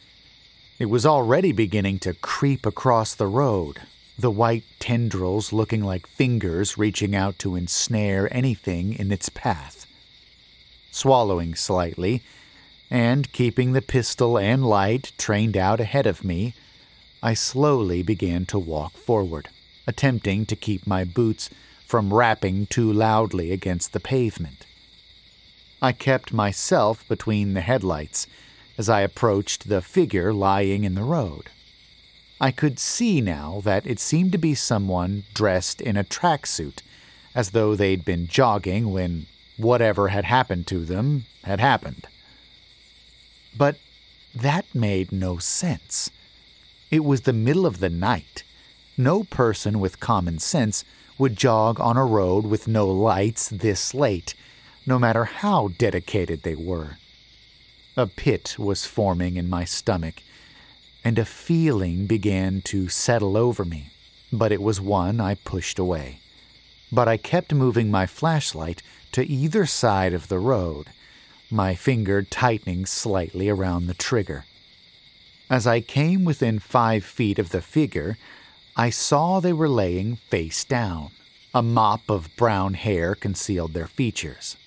It 0.79 0.89
was 0.89 1.05
already 1.05 1.51
beginning 1.51 1.99
to 1.99 2.13
creep 2.13 2.65
across 2.65 3.13
the 3.13 3.27
road, 3.27 3.81
the 4.17 4.31
white 4.31 4.63
tendrils 4.79 5.51
looking 5.51 5.83
like 5.83 6.07
fingers 6.07 6.77
reaching 6.77 7.13
out 7.13 7.37
to 7.39 7.57
ensnare 7.57 8.33
anything 8.33 8.93
in 8.93 9.11
its 9.11 9.27
path. 9.27 9.85
Swallowing 10.89 11.53
slightly, 11.53 12.23
and 12.89 13.29
keeping 13.33 13.73
the 13.73 13.81
pistol 13.81 14.37
and 14.37 14.65
light 14.65 15.11
trained 15.17 15.57
out 15.57 15.81
ahead 15.81 16.07
of 16.07 16.23
me, 16.23 16.53
I 17.21 17.33
slowly 17.33 18.01
began 18.01 18.45
to 18.45 18.57
walk 18.57 18.93
forward, 18.93 19.49
attempting 19.85 20.45
to 20.45 20.55
keep 20.55 20.87
my 20.87 21.03
boots 21.03 21.49
from 21.85 22.13
rapping 22.13 22.67
too 22.67 22.89
loudly 22.89 23.51
against 23.51 23.91
the 23.91 23.99
pavement. 23.99 24.65
I 25.81 25.91
kept 25.91 26.31
myself 26.31 27.05
between 27.09 27.53
the 27.53 27.61
headlights 27.61 28.27
as 28.79 28.87
I 28.87 29.01
approached 29.01 29.67
the 29.67 29.81
figure 29.81 30.31
lying 30.31 30.85
in 30.85 30.95
the 30.95 31.03
road. 31.03 31.49
I 32.39 32.51
could 32.51 32.79
see 32.79 33.19
now 33.19 33.61
that 33.65 33.85
it 33.85 33.99
seemed 33.99 34.31
to 34.31 34.37
be 34.37 34.55
someone 34.55 35.25
dressed 35.33 35.81
in 35.81 35.97
a 35.97 36.05
tracksuit, 36.05 36.81
as 37.35 37.49
though 37.49 37.75
they'd 37.75 38.05
been 38.05 38.27
jogging 38.27 38.93
when 38.93 39.25
whatever 39.57 40.07
had 40.07 40.23
happened 40.23 40.65
to 40.67 40.85
them 40.85 41.25
had 41.43 41.59
happened. 41.59 42.07
But 43.55 43.75
that 44.33 44.73
made 44.73 45.11
no 45.11 45.39
sense. 45.39 46.09
It 46.89 47.03
was 47.03 47.21
the 47.21 47.33
middle 47.33 47.65
of 47.65 47.81
the 47.81 47.89
night. 47.89 48.43
No 48.97 49.25
person 49.25 49.81
with 49.81 49.99
common 49.99 50.39
sense 50.39 50.85
would 51.17 51.35
jog 51.35 51.81
on 51.81 51.97
a 51.97 52.05
road 52.05 52.45
with 52.45 52.65
no 52.65 52.87
lights 52.87 53.49
this 53.49 53.93
late, 53.93 54.35
no 54.85 54.97
matter 54.97 55.25
how 55.25 55.67
dedicated 55.77 56.43
they 56.43 56.55
were. 56.55 56.98
A 57.97 58.07
pit 58.07 58.55
was 58.57 58.85
forming 58.85 59.35
in 59.35 59.49
my 59.49 59.65
stomach, 59.65 60.21
and 61.03 61.17
a 61.17 61.25
feeling 61.25 62.05
began 62.05 62.61
to 62.61 62.89
settle 62.89 63.35
over 63.35 63.65
me, 63.65 63.89
but 64.31 64.51
it 64.51 64.61
was 64.61 64.79
one 64.79 65.19
I 65.19 65.35
pushed 65.35 65.79
away. 65.79 66.19
But 66.91 67.07
I 67.07 67.17
kept 67.17 67.53
moving 67.53 67.91
my 67.91 68.05
flashlight 68.05 68.81
to 69.11 69.25
either 69.25 69.65
side 69.65 70.13
of 70.13 70.27
the 70.27 70.39
road 70.39 70.87
my 71.51 71.73
finger 71.73 72.21
tightening 72.21 72.85
slightly 72.85 73.49
around 73.49 73.87
the 73.87 73.93
trigger. 73.93 74.45
As 75.49 75.65
I 75.65 75.81
came 75.81 76.25
within 76.25 76.59
five 76.59 77.03
feet 77.03 77.39
of 77.39 77.49
the 77.49 77.61
figure, 77.61 78.17
I 78.75 78.91
saw 78.91 79.39
they 79.39 79.53
were 79.53 79.69
laying 79.69 80.17
face 80.17 80.63
down. 80.63 81.09
A 81.53 81.63
mop 81.63 82.07
of 82.09 82.35
brown 82.35 82.75
hair 82.75 83.15
concealed 83.15 83.73
their 83.73 83.87
features. 83.87 84.57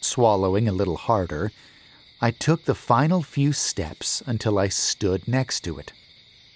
Swallowing 0.00 0.66
a 0.66 0.72
little 0.72 0.96
harder, 0.96 1.52
I 2.20 2.30
took 2.30 2.64
the 2.64 2.74
final 2.74 3.22
few 3.22 3.52
steps 3.52 4.22
until 4.26 4.58
I 4.58 4.68
stood 4.68 5.28
next 5.28 5.60
to 5.60 5.78
it. 5.78 5.92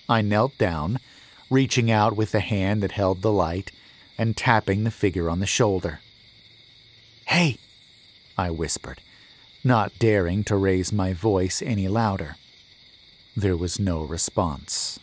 I 0.09 0.23
knelt 0.23 0.59
down, 0.59 0.99
reaching 1.51 1.91
out 1.91 2.17
with 2.17 2.33
the 2.33 2.41
hand 2.41 2.83
that 2.83 2.93
held 2.93 3.23
the 3.23 3.33
light 3.33 3.71
and 4.19 4.37
tapping 4.37 4.85
the 4.85 4.91
figure 4.91 5.31
on 5.31 5.41
the 5.41 5.47
shoulder. 5.47 6.01
Hey, 7.27 7.59
I 8.37 8.51
whispered 8.51 9.01
not 9.65 9.99
daring 9.99 10.43
to 10.45 10.57
raise 10.57 10.93
my 10.93 11.13
voice 11.13 11.63
any 11.63 11.87
louder. 11.89 12.37
There 13.37 13.57
was 13.57 13.79
no 13.79 14.03
response. 14.03 14.99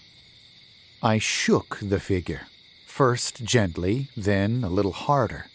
I 1.02 1.18
shook 1.18 1.80
the 1.82 2.00
figure, 2.00 2.48
first 2.86 3.44
gently, 3.44 4.10
then 4.18 4.64
a 4.64 4.70
little 4.70 4.92
harder. 4.92 5.46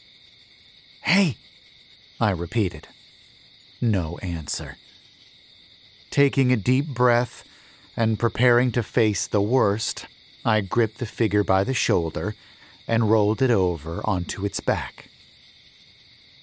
Hey! 1.02 1.36
I 2.18 2.30
repeated. 2.30 2.88
No 3.80 4.18
answer. 4.18 4.78
Taking 6.14 6.52
a 6.52 6.56
deep 6.56 6.86
breath 6.86 7.42
and 7.96 8.20
preparing 8.20 8.70
to 8.70 8.84
face 8.84 9.26
the 9.26 9.42
worst, 9.42 10.06
I 10.44 10.60
gripped 10.60 10.98
the 10.98 11.06
figure 11.06 11.42
by 11.42 11.64
the 11.64 11.74
shoulder 11.74 12.36
and 12.86 13.10
rolled 13.10 13.42
it 13.42 13.50
over 13.50 14.00
onto 14.04 14.44
its 14.44 14.60
back. 14.60 15.10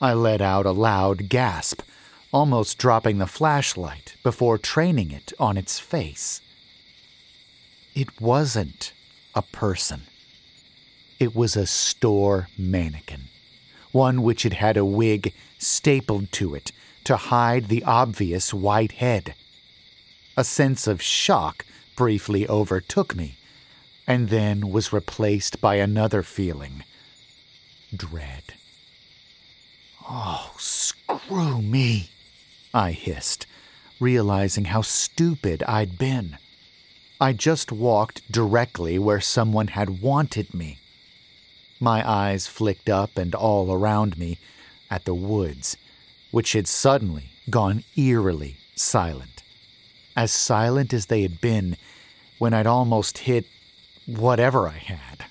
I 0.01 0.11
let 0.11 0.41
out 0.41 0.65
a 0.65 0.73
loud 0.73 1.29
gasp, 1.29 1.83
almost 2.33 2.79
dropping 2.79 3.19
the 3.19 3.25
flashlight 3.25 4.15
before 4.23 4.57
training 4.57 5.09
it 5.09 5.31
on 5.39 5.55
its 5.55 5.79
face. 5.79 6.41
It 7.95 8.19
wasn't 8.19 8.91
a 9.33 9.41
person. 9.41 10.01
It 11.17 11.33
was 11.33 11.55
a 11.55 11.65
store 11.65 12.49
mannequin, 12.57 13.29
one 13.93 14.21
which 14.21 14.43
had 14.43 14.55
had 14.55 14.75
a 14.75 14.83
wig 14.83 15.33
stapled 15.57 16.29
to 16.33 16.55
it 16.55 16.73
to 17.05 17.15
hide 17.15 17.69
the 17.69 17.85
obvious 17.85 18.53
white 18.53 18.91
head. 18.91 19.33
A 20.37 20.43
sense 20.43 20.87
of 20.87 21.01
shock 21.01 21.65
briefly 21.95 22.47
overtook 22.47 23.15
me, 23.15 23.37
and 24.07 24.29
then 24.29 24.69
was 24.71 24.93
replaced 24.93 25.59
by 25.61 25.75
another 25.75 26.23
feeling 26.23 26.83
dread. 27.95 28.53
Oh, 30.09 30.53
screw 30.57 31.61
me, 31.61 32.09
I 32.73 32.91
hissed, 32.91 33.45
realizing 33.99 34.65
how 34.65 34.81
stupid 34.81 35.63
I'd 35.63 35.97
been. 35.97 36.37
I 37.19 37.33
just 37.33 37.71
walked 37.71 38.31
directly 38.31 38.97
where 38.97 39.21
someone 39.21 39.67
had 39.67 40.01
wanted 40.01 40.53
me. 40.53 40.79
My 41.79 42.07
eyes 42.09 42.47
flicked 42.47 42.89
up 42.89 43.17
and 43.17 43.35
all 43.35 43.71
around 43.71 44.17
me 44.17 44.39
at 44.89 45.05
the 45.05 45.13
woods, 45.13 45.77
which 46.31 46.53
had 46.53 46.67
suddenly 46.67 47.31
gone 47.49 47.83
eerily 47.95 48.57
silent. 48.75 49.40
As 50.15 50.31
silent 50.31 50.93
as 50.93 51.05
they 51.05 51.21
had 51.21 51.41
been 51.41 51.77
when 52.37 52.53
I'd 52.53 52.67
almost 52.67 53.19
hit 53.19 53.45
whatever 54.05 54.67
I 54.67 54.77
had. 54.77 55.25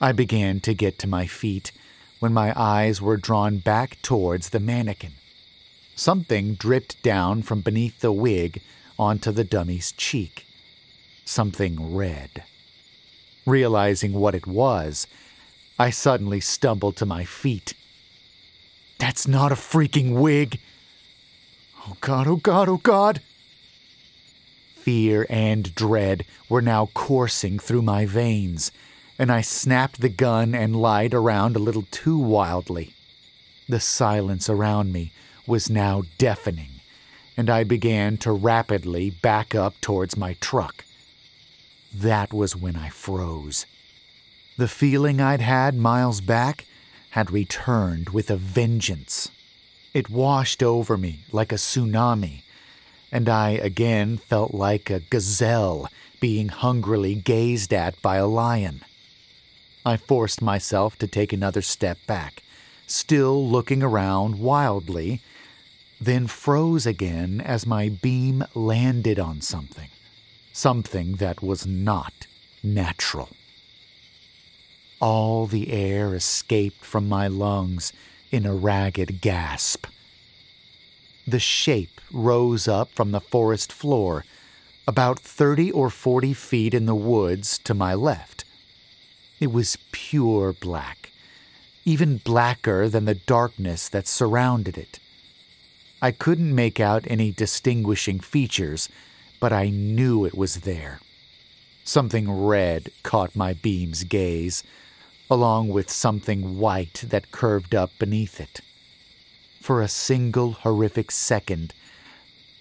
I 0.00 0.12
began 0.12 0.60
to 0.60 0.74
get 0.74 0.98
to 1.00 1.06
my 1.06 1.26
feet 1.26 1.72
when 2.18 2.32
my 2.32 2.52
eyes 2.54 3.00
were 3.00 3.16
drawn 3.16 3.58
back 3.58 4.00
towards 4.02 4.50
the 4.50 4.60
mannequin. 4.60 5.12
Something 5.94 6.54
dripped 6.54 7.02
down 7.02 7.42
from 7.42 7.62
beneath 7.62 8.00
the 8.00 8.12
wig 8.12 8.60
onto 8.98 9.32
the 9.32 9.44
dummy's 9.44 9.92
cheek. 9.92 10.46
Something 11.24 11.94
red. 11.94 12.44
Realizing 13.46 14.12
what 14.12 14.34
it 14.34 14.46
was, 14.46 15.06
I 15.78 15.90
suddenly 15.90 16.40
stumbled 16.40 16.96
to 16.96 17.06
my 17.06 17.24
feet. 17.24 17.74
That's 18.98 19.26
not 19.26 19.52
a 19.52 19.56
freaking 19.56 20.20
wig! 20.20 20.60
Oh 21.86 21.96
god, 22.00 22.26
oh 22.26 22.36
god, 22.36 22.68
oh 22.68 22.78
god! 22.78 23.20
Fear 24.86 25.26
and 25.28 25.74
dread 25.74 26.24
were 26.48 26.62
now 26.62 26.86
coursing 26.94 27.58
through 27.58 27.82
my 27.82 28.06
veins 28.06 28.70
and 29.18 29.32
I 29.32 29.40
snapped 29.40 30.00
the 30.00 30.08
gun 30.08 30.54
and 30.54 30.76
light 30.76 31.14
around 31.14 31.56
a 31.56 31.58
little 31.58 31.86
too 31.90 32.18
wildly. 32.18 32.94
The 33.68 33.80
silence 33.80 34.48
around 34.48 34.92
me 34.92 35.10
was 35.44 35.68
now 35.68 36.02
deafening, 36.18 36.80
and 37.36 37.50
I 37.50 37.64
began 37.64 38.16
to 38.18 38.30
rapidly 38.32 39.10
back 39.10 39.56
up 39.56 39.80
towards 39.80 40.16
my 40.16 40.34
truck. 40.34 40.84
That 41.92 42.32
was 42.32 42.54
when 42.54 42.76
I 42.76 42.90
froze. 42.90 43.66
The 44.56 44.68
feeling 44.68 45.20
I'd 45.20 45.40
had 45.40 45.74
miles 45.74 46.20
back 46.20 46.66
had 47.10 47.32
returned 47.32 48.10
with 48.10 48.30
a 48.30 48.36
vengeance. 48.36 49.30
It 49.92 50.10
washed 50.10 50.62
over 50.62 50.96
me 50.96 51.20
like 51.32 51.52
a 51.52 51.56
tsunami, 51.56 52.42
and 53.16 53.30
I 53.30 53.52
again 53.52 54.18
felt 54.18 54.52
like 54.52 54.90
a 54.90 55.00
gazelle 55.00 55.88
being 56.20 56.50
hungrily 56.50 57.14
gazed 57.14 57.72
at 57.72 58.02
by 58.02 58.16
a 58.16 58.26
lion. 58.26 58.82
I 59.86 59.96
forced 59.96 60.42
myself 60.42 60.98
to 60.98 61.06
take 61.06 61.32
another 61.32 61.62
step 61.62 61.96
back, 62.06 62.42
still 62.86 63.48
looking 63.48 63.82
around 63.82 64.38
wildly, 64.38 65.22
then 65.98 66.26
froze 66.26 66.84
again 66.84 67.40
as 67.40 67.66
my 67.66 67.88
beam 67.88 68.44
landed 68.54 69.18
on 69.18 69.40
something. 69.40 69.88
Something 70.52 71.14
that 71.14 71.42
was 71.42 71.66
not 71.66 72.26
natural. 72.62 73.30
All 75.00 75.46
the 75.46 75.72
air 75.72 76.14
escaped 76.14 76.84
from 76.84 77.08
my 77.08 77.28
lungs 77.28 77.94
in 78.30 78.44
a 78.44 78.54
ragged 78.54 79.22
gasp. 79.22 79.86
The 81.26 81.40
shape 81.40 82.00
rose 82.12 82.68
up 82.68 82.92
from 82.92 83.10
the 83.10 83.20
forest 83.20 83.72
floor, 83.72 84.24
about 84.86 85.18
30 85.18 85.72
or 85.72 85.90
40 85.90 86.32
feet 86.34 86.72
in 86.72 86.86
the 86.86 86.94
woods 86.94 87.58
to 87.64 87.74
my 87.74 87.94
left. 87.94 88.44
It 89.40 89.52
was 89.52 89.76
pure 89.90 90.52
black, 90.52 91.10
even 91.84 92.18
blacker 92.18 92.88
than 92.88 93.06
the 93.06 93.16
darkness 93.16 93.88
that 93.88 94.06
surrounded 94.06 94.78
it. 94.78 95.00
I 96.00 96.12
couldn't 96.12 96.54
make 96.54 96.78
out 96.78 97.04
any 97.08 97.32
distinguishing 97.32 98.20
features, 98.20 98.88
but 99.40 99.52
I 99.52 99.68
knew 99.68 100.24
it 100.24 100.36
was 100.36 100.60
there. 100.60 101.00
Something 101.82 102.30
red 102.30 102.90
caught 103.02 103.34
my 103.34 103.52
beam's 103.52 104.04
gaze, 104.04 104.62
along 105.28 105.68
with 105.68 105.90
something 105.90 106.58
white 106.58 107.04
that 107.08 107.32
curved 107.32 107.74
up 107.74 107.90
beneath 107.98 108.40
it. 108.40 108.60
For 109.66 109.82
a 109.82 109.88
single 109.88 110.52
horrific 110.52 111.10
second, 111.10 111.74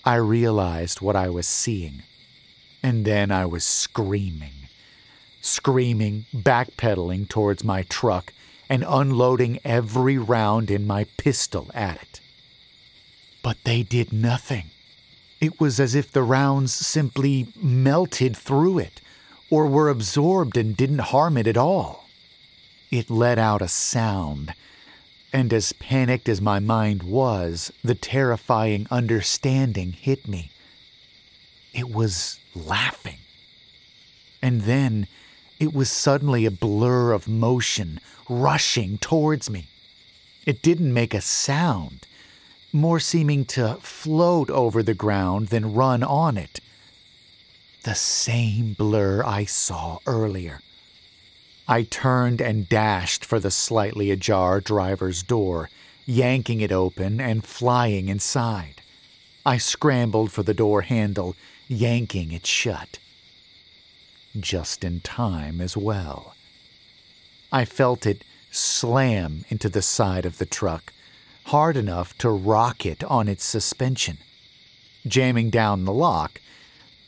I 0.03 0.15
realized 0.15 1.01
what 1.01 1.15
I 1.15 1.29
was 1.29 1.47
seeing, 1.47 2.01
and 2.81 3.05
then 3.05 3.29
I 3.29 3.45
was 3.45 3.63
screaming 3.63 4.55
screaming, 5.39 6.25
backpedaling 6.33 7.29
towards 7.29 7.63
my 7.63 7.83
truck, 7.83 8.33
and 8.67 8.83
unloading 8.87 9.59
every 9.63 10.17
round 10.17 10.71
in 10.71 10.87
my 10.87 11.03
pistol 11.17 11.69
at 11.75 12.01
it. 12.01 12.19
But 13.43 13.57
they 13.65 13.83
did 13.83 14.11
nothing. 14.11 14.71
It 15.39 15.59
was 15.59 15.79
as 15.79 15.93
if 15.93 16.11
the 16.11 16.23
rounds 16.23 16.73
simply 16.73 17.49
melted 17.55 18.35
through 18.35 18.79
it, 18.79 18.99
or 19.51 19.67
were 19.67 19.89
absorbed 19.89 20.57
and 20.57 20.75
didn't 20.75 21.13
harm 21.13 21.37
it 21.37 21.45
at 21.45 21.57
all. 21.57 22.09
It 22.89 23.11
let 23.11 23.37
out 23.37 23.61
a 23.61 23.67
sound, 23.67 24.55
and 25.35 25.51
as 25.51 25.73
panicked 25.73 26.29
as 26.29 26.39
my 26.39 26.59
mind 26.59 27.03
was, 27.03 27.69
the 27.83 27.93
terrifying 27.93 28.87
understanding 28.89 29.91
hit 29.91 30.29
me. 30.29 30.49
It 31.73 31.89
was 31.89 32.39
laughing. 32.55 33.17
And 34.41 34.61
then 34.61 35.07
it 35.59 35.73
was 35.73 35.91
suddenly 35.91 36.45
a 36.45 36.51
blur 36.51 37.11
of 37.11 37.27
motion 37.27 37.99
rushing 38.29 38.97
towards 38.97 39.49
me. 39.49 39.65
It 40.45 40.61
didn't 40.61 40.93
make 40.93 41.13
a 41.13 41.19
sound, 41.19 42.07
more 42.71 43.01
seeming 43.01 43.43
to 43.55 43.75
float 43.81 44.49
over 44.49 44.81
the 44.81 44.93
ground 44.93 45.49
than 45.49 45.73
run 45.73 46.01
on 46.01 46.37
it. 46.37 46.61
The 47.83 47.95
same 47.95 48.71
blur 48.71 49.21
I 49.25 49.43
saw 49.43 49.99
earlier. 50.07 50.61
I 51.67 51.83
turned 51.83 52.41
and 52.41 52.69
dashed 52.69 53.25
for 53.25 53.39
the 53.39 53.51
slightly 53.51 54.11
ajar 54.11 54.61
driver's 54.61 55.23
door, 55.23 55.69
yanking 56.05 56.61
it 56.61 56.71
open 56.71 57.19
and 57.19 57.43
flying 57.43 58.09
inside. 58.09 58.81
I 59.45 59.57
scrambled 59.57 60.31
for 60.31 60.43
the 60.43 60.53
door 60.53 60.81
handle, 60.83 61.35
yanking 61.67 62.31
it 62.31 62.45
shut 62.45 62.99
just 64.39 64.83
in 64.83 64.99
time 65.01 65.61
as 65.61 65.77
well. 65.77 66.35
I 67.51 67.65
felt 67.65 68.05
it 68.05 68.23
slam 68.51 69.45
into 69.49 69.69
the 69.69 69.81
side 69.81 70.25
of 70.25 70.37
the 70.37 70.45
truck, 70.45 70.93
hard 71.45 71.77
enough 71.77 72.17
to 72.19 72.29
rock 72.29 72.85
it 72.85 73.03
on 73.03 73.27
its 73.27 73.43
suspension. 73.43 74.17
Jamming 75.05 75.49
down 75.49 75.85
the 75.85 75.93
lock, 75.93 76.41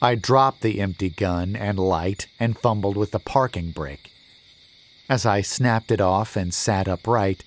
I 0.02 0.16
dropped 0.16 0.62
the 0.62 0.80
empty 0.80 1.10
gun 1.10 1.56
and 1.56 1.80
light 1.80 2.28
and 2.40 2.58
fumbled 2.58 2.98
with 2.98 3.12
the 3.12 3.20
parking 3.20 3.72
brake. 3.72 4.12
As 5.10 5.26
I 5.26 5.42
snapped 5.42 5.92
it 5.92 6.02
off 6.02 6.36
and 6.36 6.54
sat 6.54 6.88
upright, 6.88 7.44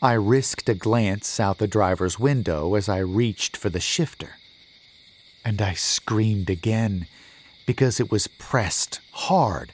I 0.00 0.12
risked 0.12 0.68
a 0.68 0.74
glance 0.74 1.38
out 1.38 1.58
the 1.58 1.68
driver's 1.68 2.18
window 2.18 2.74
as 2.74 2.88
I 2.88 2.98
reached 2.98 3.56
for 3.56 3.68
the 3.68 3.80
shifter. 3.80 4.36
And 5.44 5.60
I 5.60 5.74
screamed 5.74 6.48
again 6.48 7.06
because 7.66 8.00
it 8.00 8.10
was 8.10 8.28
pressed 8.28 9.00
hard 9.12 9.72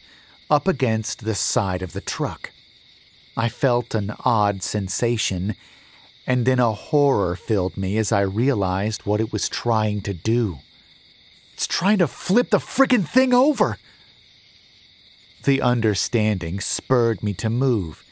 up 0.51 0.67
against 0.67 1.25
the 1.25 1.35
side 1.35 1.83
of 1.83 1.93
the 1.93 2.01
truck. 2.01 2.51
I 3.37 3.49
felt 3.49 3.95
an 3.95 4.15
odd 4.25 4.63
sensation, 4.63 5.55
and 6.27 6.45
then 6.45 6.59
a 6.59 6.73
horror 6.73 7.37
filled 7.37 7.77
me 7.77 7.97
as 7.99 8.13
I 8.13 8.21
realized 8.21 9.07
what 9.07 9.21
it 9.21 9.33
was 9.33 9.49
trying 9.49 10.03
to 10.03 10.13
do. 10.13 10.59
It's 11.55 11.67
trying 11.67 11.99
to 11.99 12.09
flip 12.09 12.51
the 12.51 12.59
frickin' 12.59 13.09
thing 13.09 13.33
over! 13.33 13.79
The 15.45 15.61
understanding 15.61 16.61
spurred 16.61 17.23
me 17.23 17.33
to 17.35 17.51
move, 17.51 18.05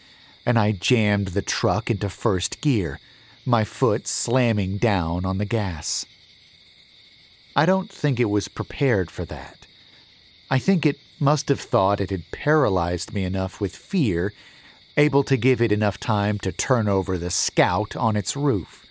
and 0.44 0.58
I 0.58 0.72
jammed 0.72 1.28
the 1.28 1.42
truck 1.42 1.90
into 1.90 2.08
first 2.08 2.60
gear, 2.60 2.98
my 3.46 3.62
foot 3.62 4.08
slamming 4.08 4.78
down 4.78 5.24
on 5.24 5.38
the 5.38 5.44
gas. 5.44 6.06
I 7.54 7.66
don't 7.66 7.90
think 7.90 8.18
it 8.18 8.30
was 8.30 8.48
prepared 8.48 9.10
for 9.10 9.24
that. 9.26 9.66
I 10.50 10.58
think 10.58 10.84
it 10.84 10.98
must 11.20 11.48
have 11.48 11.60
thought 11.60 12.00
it 12.00 12.10
had 12.10 12.30
paralyzed 12.32 13.12
me 13.12 13.22
enough 13.22 13.60
with 13.60 13.76
fear, 13.76 14.32
able 14.96 15.22
to 15.24 15.36
give 15.36 15.60
it 15.60 15.70
enough 15.70 16.00
time 16.00 16.38
to 16.40 16.50
turn 16.50 16.88
over 16.88 17.16
the 17.16 17.30
scout 17.30 17.94
on 17.94 18.16
its 18.16 18.36
roof, 18.36 18.84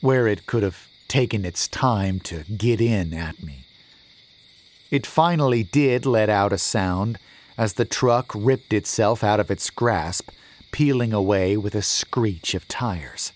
where 0.00 0.26
it 0.26 0.46
could 0.46 0.64
have 0.64 0.88
taken 1.06 1.44
its 1.44 1.68
time 1.68 2.18
to 2.20 2.42
get 2.44 2.80
in 2.80 3.14
at 3.14 3.42
me. 3.42 3.64
It 4.90 5.06
finally 5.06 5.62
did 5.62 6.06
let 6.06 6.28
out 6.28 6.52
a 6.52 6.58
sound 6.58 7.18
as 7.58 7.74
the 7.74 7.84
truck 7.84 8.30
ripped 8.34 8.72
itself 8.72 9.24
out 9.24 9.40
of 9.40 9.50
its 9.50 9.68
grasp, 9.68 10.30
peeling 10.70 11.12
away 11.12 11.56
with 11.56 11.74
a 11.74 11.82
screech 11.82 12.54
of 12.54 12.68
tires. 12.68 13.32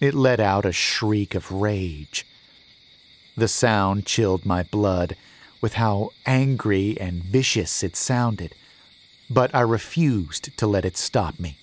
It 0.00 0.14
let 0.14 0.40
out 0.40 0.64
a 0.64 0.72
shriek 0.72 1.34
of 1.34 1.52
rage. 1.52 2.26
The 3.36 3.48
sound 3.48 4.06
chilled 4.06 4.46
my 4.46 4.62
blood 4.62 5.14
with 5.60 5.74
how 5.74 6.10
angry 6.24 6.98
and 6.98 7.22
vicious 7.22 7.82
it 7.82 7.94
sounded, 7.94 8.54
but 9.28 9.54
I 9.54 9.60
refused 9.60 10.56
to 10.56 10.66
let 10.66 10.84
it 10.84 10.96
stop 10.96 11.38
me. 11.38 11.58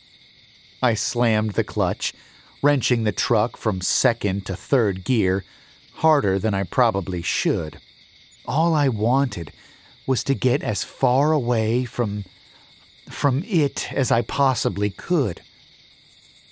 I 0.84 0.94
slammed 0.94 1.52
the 1.52 1.64
clutch, 1.64 2.14
wrenching 2.62 3.04
the 3.04 3.12
truck 3.12 3.58
from 3.58 3.82
second 3.82 4.46
to 4.46 4.56
third 4.56 5.04
gear 5.04 5.44
harder 5.96 6.38
than 6.38 6.54
I 6.54 6.64
probably 6.64 7.22
should. 7.22 7.80
All 8.46 8.74
I 8.74 8.90
wanted 8.90 9.52
was 10.08 10.24
to 10.24 10.34
get 10.34 10.64
as 10.64 10.84
far 10.84 11.32
away 11.32 11.86
from 11.86 12.26
from 13.10 13.44
it 13.46 13.92
as 13.94 14.12
I 14.12 14.22
possibly 14.22 14.90
could. 14.90 15.42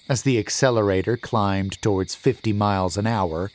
As 0.07 0.21
the 0.21 0.37
accelerator 0.37 1.17
climbed 1.17 1.81
towards 1.81 2.13
50 2.13 2.53
miles 2.53 2.97
an 2.97 3.07
hour, 3.07 3.49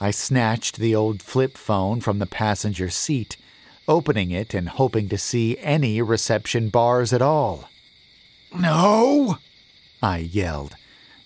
I 0.00 0.10
snatched 0.10 0.76
the 0.76 0.94
old 0.94 1.20
flip 1.20 1.56
phone 1.58 2.00
from 2.00 2.18
the 2.18 2.26
passenger 2.26 2.90
seat, 2.90 3.36
opening 3.86 4.30
it 4.30 4.54
and 4.54 4.68
hoping 4.68 5.08
to 5.10 5.18
see 5.18 5.58
any 5.58 6.00
reception 6.00 6.68
bars 6.68 7.12
at 7.12 7.22
all. 7.22 7.68
No! 8.54 9.38
I 10.02 10.18
yelled, 10.18 10.76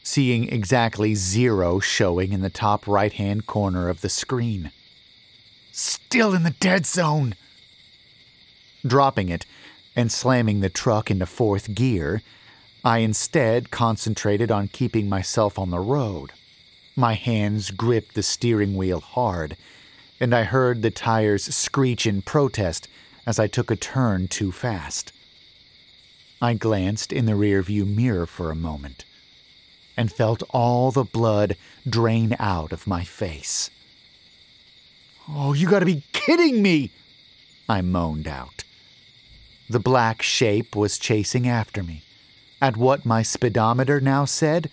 seeing 0.02 0.48
exactly 0.48 1.14
zero 1.14 1.78
showing 1.78 2.32
in 2.32 2.40
the 2.40 2.50
top 2.50 2.86
right 2.86 3.12
hand 3.12 3.46
corner 3.46 3.88
of 3.88 4.00
the 4.00 4.08
screen. 4.08 4.72
Still 5.72 6.34
in 6.34 6.42
the 6.42 6.50
dead 6.58 6.86
zone! 6.86 7.34
Dropping 8.86 9.28
it 9.28 9.44
and 9.96 10.12
slamming 10.12 10.60
the 10.60 10.68
truck 10.68 11.10
into 11.10 11.26
fourth 11.26 11.74
gear, 11.74 12.22
I 12.84 12.98
instead 12.98 13.70
concentrated 13.70 14.50
on 14.50 14.68
keeping 14.68 15.08
myself 15.08 15.58
on 15.58 15.70
the 15.70 15.80
road. 15.80 16.32
My 16.94 17.14
hands 17.14 17.70
gripped 17.70 18.14
the 18.14 18.22
steering 18.22 18.76
wheel 18.76 19.00
hard, 19.00 19.56
and 20.20 20.34
I 20.34 20.44
heard 20.44 20.82
the 20.82 20.90
tires 20.90 21.44
screech 21.54 22.06
in 22.06 22.22
protest 22.22 22.88
as 23.26 23.38
I 23.38 23.46
took 23.46 23.70
a 23.70 23.76
turn 23.76 24.28
too 24.28 24.52
fast. 24.52 25.12
I 26.40 26.54
glanced 26.54 27.12
in 27.12 27.26
the 27.26 27.32
rearview 27.32 27.86
mirror 27.86 28.26
for 28.26 28.50
a 28.50 28.56
moment 28.56 29.04
and 29.96 30.12
felt 30.12 30.44
all 30.50 30.92
the 30.92 31.02
blood 31.02 31.56
drain 31.88 32.36
out 32.38 32.72
of 32.72 32.86
my 32.86 33.02
face. 33.02 33.70
Oh, 35.28 35.52
you 35.52 35.68
gotta 35.68 35.84
be 35.84 36.04
kidding 36.12 36.62
me! 36.62 36.92
I 37.68 37.82
moaned 37.82 38.28
out. 38.28 38.62
The 39.70 39.80
black 39.80 40.22
shape 40.22 40.74
was 40.74 40.98
chasing 40.98 41.46
after 41.46 41.82
me, 41.82 42.02
at 42.60 42.76
what 42.76 43.04
my 43.04 43.22
speedometer 43.22 44.00
now 44.00 44.24
said 44.24 44.70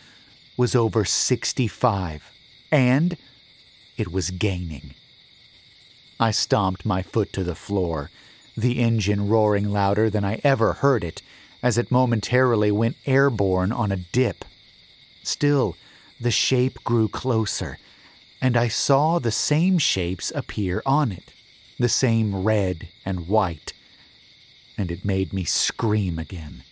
was 0.55 0.73
over 0.73 1.03
65, 1.03 2.31
and 2.71 3.17
it 3.97 4.11
was 4.11 4.31
gaining. 4.31 4.93
I 6.17 6.31
stomped 6.31 6.85
my 6.85 7.01
foot 7.01 7.33
to 7.33 7.43
the 7.43 7.55
floor, 7.55 8.09
the 8.55 8.79
engine 8.79 9.27
roaring 9.27 9.69
louder 9.71 10.09
than 10.09 10.23
I 10.23 10.39
ever 10.45 10.73
heard 10.73 11.03
it 11.03 11.21
as 11.61 11.77
it 11.77 11.91
momentarily 11.91 12.71
went 12.71 12.95
airborne 13.05 13.73
on 13.73 13.91
a 13.91 13.97
dip. 13.97 14.45
Still, 15.23 15.75
the 16.21 16.31
shape 16.31 16.81
grew 16.85 17.09
closer, 17.09 17.79
and 18.41 18.55
I 18.55 18.69
saw 18.69 19.19
the 19.19 19.31
same 19.31 19.77
shapes 19.77 20.31
appear 20.33 20.81
on 20.85 21.11
it, 21.11 21.33
the 21.77 21.89
same 21.89 22.43
red 22.43 22.87
and 23.03 23.27
white, 23.27 23.73
and 24.77 24.91
it 24.91 25.05
made 25.05 25.33
me 25.33 25.43
scream 25.43 26.19
again. 26.19 26.63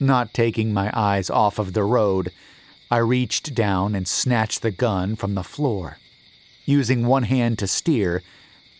Not 0.00 0.32
taking 0.32 0.72
my 0.72 0.90
eyes 0.94 1.28
off 1.28 1.58
of 1.58 1.72
the 1.72 1.82
road, 1.82 2.32
I 2.90 2.98
reached 2.98 3.54
down 3.54 3.94
and 3.94 4.06
snatched 4.06 4.62
the 4.62 4.70
gun 4.70 5.16
from 5.16 5.34
the 5.34 5.42
floor. 5.42 5.98
Using 6.64 7.06
one 7.06 7.24
hand 7.24 7.58
to 7.58 7.66
steer, 7.66 8.22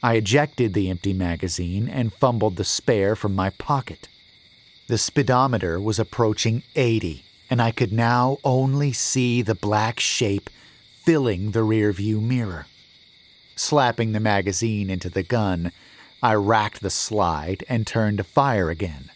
I 0.02 0.14
ejected 0.14 0.74
the 0.74 0.88
empty 0.88 1.12
magazine 1.12 1.88
and 1.88 2.12
fumbled 2.12 2.56
the 2.56 2.64
spare 2.64 3.16
from 3.16 3.34
my 3.34 3.50
pocket. 3.50 4.08
The 4.86 4.96
speedometer 4.96 5.80
was 5.80 5.98
approaching 5.98 6.62
80, 6.76 7.24
and 7.50 7.60
I 7.60 7.72
could 7.72 7.92
now 7.92 8.38
only 8.44 8.92
see 8.92 9.42
the 9.42 9.54
black 9.54 10.00
shape 10.00 10.48
filling 11.02 11.50
the 11.50 11.64
rearview 11.64 12.22
mirror. 12.22 12.66
Slapping 13.56 14.12
the 14.12 14.20
magazine 14.20 14.88
into 14.88 15.10
the 15.10 15.22
gun, 15.22 15.72
I 16.22 16.34
racked 16.34 16.80
the 16.80 16.90
slide 16.90 17.64
and 17.68 17.86
turned 17.86 18.18
to 18.18 18.24
fire 18.24 18.70
again. 18.70 19.10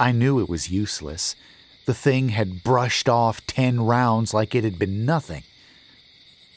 I 0.00 0.12
knew 0.12 0.40
it 0.40 0.48
was 0.48 0.70
useless 0.70 1.36
the 1.84 1.94
thing 1.94 2.28
had 2.28 2.62
brushed 2.62 3.08
off 3.08 3.46
ten 3.46 3.80
rounds 3.80 4.32
like 4.32 4.54
it 4.54 4.64
had 4.64 4.78
been 4.78 5.04
nothing. 5.04 5.42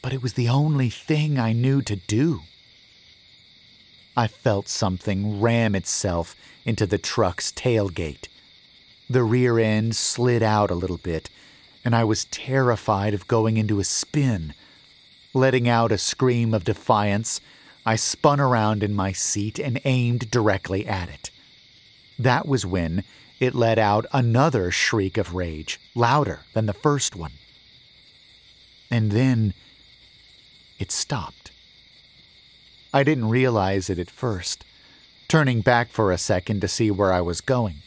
But 0.02 0.14
it 0.14 0.22
was 0.22 0.34
the 0.34 0.50
only 0.50 0.90
thing 0.90 1.40
I 1.40 1.52
knew 1.52 1.82
to 1.82 1.96
do. 1.96 2.42
I 4.16 4.28
felt 4.28 4.70
something 4.70 5.42
ram 5.42 5.76
itself 5.76 6.36
into 6.64 6.86
the 6.86 6.98
truck's 6.98 7.52
tailgate. 7.52 8.28
The 9.10 9.24
rear 9.24 9.60
end 9.60 9.96
slid 9.96 10.44
out 10.44 10.72
a 10.72 10.76
little 10.76 10.98
bit, 10.98 11.30
and 11.84 11.96
I 11.96 12.04
was 12.04 12.26
terrified 12.26 13.14
of 13.14 13.28
going 13.28 13.58
into 13.58 13.80
a 13.80 13.84
spin. 13.84 14.54
Letting 15.34 15.68
out 15.68 15.92
a 15.92 15.98
scream 15.98 16.54
of 16.54 16.64
defiance, 16.64 17.42
I 17.86 17.96
spun 17.96 18.40
around 18.40 18.82
in 18.82 18.94
my 18.94 19.12
seat 19.12 19.60
and 19.60 19.80
aimed 19.86 20.32
directly 20.32 20.88
at 20.88 21.10
it. 21.10 21.30
That 22.18 22.48
was 22.48 22.66
when 22.66 23.04
it 23.40 23.54
let 23.54 23.78
out 23.78 24.06
another 24.12 24.72
shriek 24.72 25.18
of 25.18 25.36
rage, 25.36 25.80
louder 25.94 26.42
than 26.54 26.66
the 26.66 26.74
first 26.74 27.16
one. 27.16 27.34
And 28.90 29.12
then 29.12 29.54
it 30.80 30.92
stopped. 30.92 31.52
I 32.94 33.04
didn't 33.04 33.30
realize 33.30 33.90
it 33.90 34.00
at 34.00 34.10
first, 34.10 34.64
turning 35.28 35.62
back 35.62 35.90
for 35.90 36.12
a 36.12 36.18
second 36.18 36.62
to 36.62 36.68
see 36.68 36.90
where 36.90 37.12
I 37.12 37.22
was 37.22 37.42
going. 37.42 37.78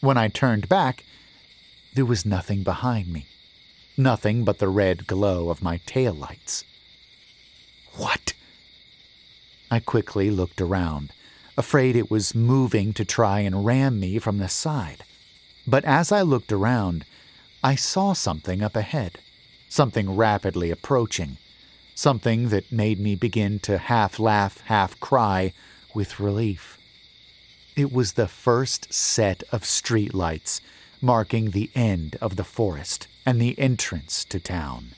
When 0.00 0.16
I 0.16 0.28
turned 0.28 0.68
back, 0.68 1.04
there 1.94 2.04
was 2.04 2.24
nothing 2.24 2.62
behind 2.62 3.12
me, 3.12 3.26
nothing 3.96 4.44
but 4.44 4.58
the 4.58 4.68
red 4.68 5.06
glow 5.06 5.50
of 5.50 5.62
my 5.62 5.80
tail 5.86 6.14
lights. 6.14 6.64
What? 7.96 8.32
I 9.70 9.80
quickly 9.80 10.30
looked 10.30 10.60
around 10.60 11.12
afraid 11.58 11.96
it 11.96 12.08
was 12.08 12.36
moving 12.36 12.92
to 12.92 13.04
try 13.04 13.40
and 13.40 13.66
ram 13.66 13.98
me 13.98 14.20
from 14.20 14.38
the 14.38 14.48
side. 14.48 15.02
But 15.66 15.84
as 15.84 16.12
I 16.12 16.22
looked 16.22 16.52
around, 16.52 17.04
I 17.64 17.74
saw 17.74 18.12
something 18.12 18.62
up 18.62 18.76
ahead, 18.76 19.18
something 19.68 20.14
rapidly 20.14 20.70
approaching, 20.70 21.36
something 21.96 22.50
that 22.50 22.70
made 22.70 23.00
me 23.00 23.16
begin 23.16 23.58
to 23.58 23.76
half 23.76 24.20
laugh, 24.20 24.60
half 24.66 24.98
cry 25.00 25.52
with 25.92 26.20
relief. 26.20 26.78
It 27.74 27.92
was 27.92 28.12
the 28.12 28.28
first 28.28 28.94
set 28.94 29.42
of 29.50 29.62
streetlights 29.62 30.60
marking 31.00 31.50
the 31.50 31.70
end 31.74 32.16
of 32.20 32.36
the 32.36 32.44
forest 32.44 33.08
and 33.26 33.42
the 33.42 33.58
entrance 33.58 34.24
to 34.26 34.38
town. 34.38 34.92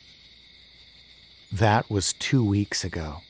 That 1.50 1.90
was 1.90 2.12
two 2.12 2.44
weeks 2.44 2.84
ago. 2.84 3.22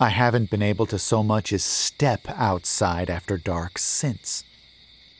I 0.00 0.10
haven't 0.10 0.48
been 0.48 0.62
able 0.62 0.86
to 0.86 0.98
so 0.98 1.24
much 1.24 1.52
as 1.52 1.64
step 1.64 2.20
outside 2.28 3.10
after 3.10 3.36
dark 3.36 3.78
since. 3.78 4.44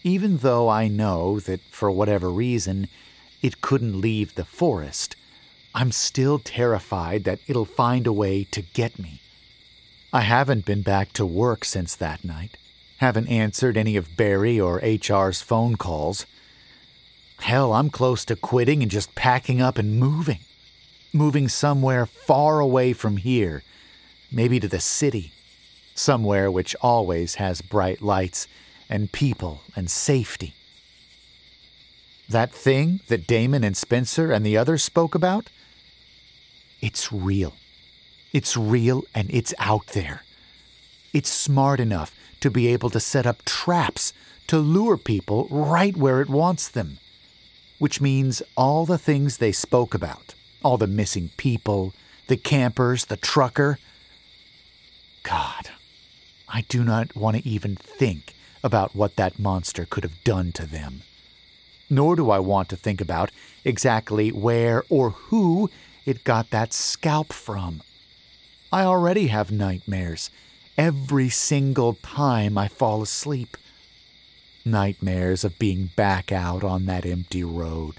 Even 0.04 0.36
though 0.36 0.68
I 0.68 0.86
know 0.86 1.40
that, 1.40 1.60
for 1.70 1.90
whatever 1.90 2.30
reason, 2.30 2.86
it 3.42 3.60
couldn't 3.60 4.00
leave 4.00 4.34
the 4.36 4.44
forest, 4.44 5.16
I'm 5.74 5.90
still 5.90 6.38
terrified 6.38 7.24
that 7.24 7.40
it'll 7.48 7.64
find 7.64 8.06
a 8.06 8.12
way 8.12 8.44
to 8.52 8.62
get 8.62 9.00
me. 9.00 9.20
I 10.12 10.20
haven't 10.20 10.64
been 10.64 10.82
back 10.82 11.12
to 11.14 11.26
work 11.26 11.64
since 11.64 11.96
that 11.96 12.24
night, 12.24 12.56
haven't 12.98 13.26
answered 13.26 13.76
any 13.76 13.96
of 13.96 14.16
Barry 14.16 14.60
or 14.60 14.80
HR's 14.80 15.42
phone 15.42 15.74
calls. 15.74 16.24
Hell, 17.40 17.72
I'm 17.72 17.90
close 17.90 18.24
to 18.26 18.36
quitting 18.36 18.82
and 18.82 18.90
just 18.90 19.16
packing 19.16 19.60
up 19.60 19.76
and 19.76 19.98
moving. 19.98 20.40
Moving 21.12 21.48
somewhere 21.48 22.06
far 22.06 22.60
away 22.60 22.92
from 22.92 23.16
here 23.16 23.64
maybe 24.30 24.60
to 24.60 24.68
the 24.68 24.80
city, 24.80 25.32
somewhere 25.94 26.50
which 26.50 26.76
always 26.80 27.36
has 27.36 27.60
bright 27.62 28.02
lights 28.02 28.46
and 28.88 29.12
people 29.12 29.62
and 29.76 29.90
safety. 29.90 30.54
that 32.28 32.52
thing 32.52 33.00
that 33.08 33.26
Damon 33.26 33.64
and 33.64 33.76
Spencer 33.76 34.30
and 34.30 34.44
the 34.44 34.56
others 34.56 34.82
spoke 34.84 35.14
about, 35.14 35.50
it's 36.80 37.10
real. 37.12 37.54
It's 38.32 38.56
real 38.56 39.04
and 39.14 39.30
it's 39.30 39.54
out 39.58 39.88
there. 39.88 40.22
It's 41.12 41.30
smart 41.30 41.80
enough 41.80 42.14
to 42.40 42.50
be 42.50 42.68
able 42.68 42.90
to 42.90 43.00
set 43.00 43.26
up 43.26 43.44
traps 43.44 44.12
to 44.46 44.58
lure 44.58 44.96
people 44.98 45.48
right 45.50 45.96
where 45.96 46.20
it 46.20 46.28
wants 46.28 46.68
them. 46.68 46.98
Which 47.78 48.00
means 48.00 48.42
all 48.56 48.84
the 48.84 48.98
things 48.98 49.36
they 49.38 49.52
spoke 49.52 49.94
about, 49.94 50.34
all 50.62 50.76
the 50.76 50.86
missing 50.86 51.30
people, 51.36 51.94
the 52.26 52.36
campers, 52.36 53.06
the 53.06 53.16
trucker. 53.16 53.78
God, 55.28 55.68
I 56.48 56.62
do 56.70 56.82
not 56.82 57.14
want 57.14 57.36
to 57.36 57.46
even 57.46 57.76
think 57.76 58.34
about 58.64 58.96
what 58.96 59.16
that 59.16 59.38
monster 59.38 59.84
could 59.84 60.02
have 60.02 60.24
done 60.24 60.52
to 60.52 60.64
them. 60.64 61.02
Nor 61.90 62.16
do 62.16 62.30
I 62.30 62.38
want 62.38 62.70
to 62.70 62.76
think 62.76 62.98
about 62.98 63.30
exactly 63.62 64.32
where 64.32 64.84
or 64.88 65.10
who 65.10 65.68
it 66.06 66.24
got 66.24 66.48
that 66.48 66.72
scalp 66.72 67.34
from. 67.34 67.82
I 68.72 68.84
already 68.84 69.26
have 69.26 69.52
nightmares 69.52 70.30
every 70.78 71.28
single 71.28 71.92
time 71.92 72.56
I 72.56 72.68
fall 72.68 73.02
asleep. 73.02 73.58
Nightmares 74.64 75.44
of 75.44 75.58
being 75.58 75.90
back 75.94 76.32
out 76.32 76.64
on 76.64 76.86
that 76.86 77.04
empty 77.04 77.44
road, 77.44 77.96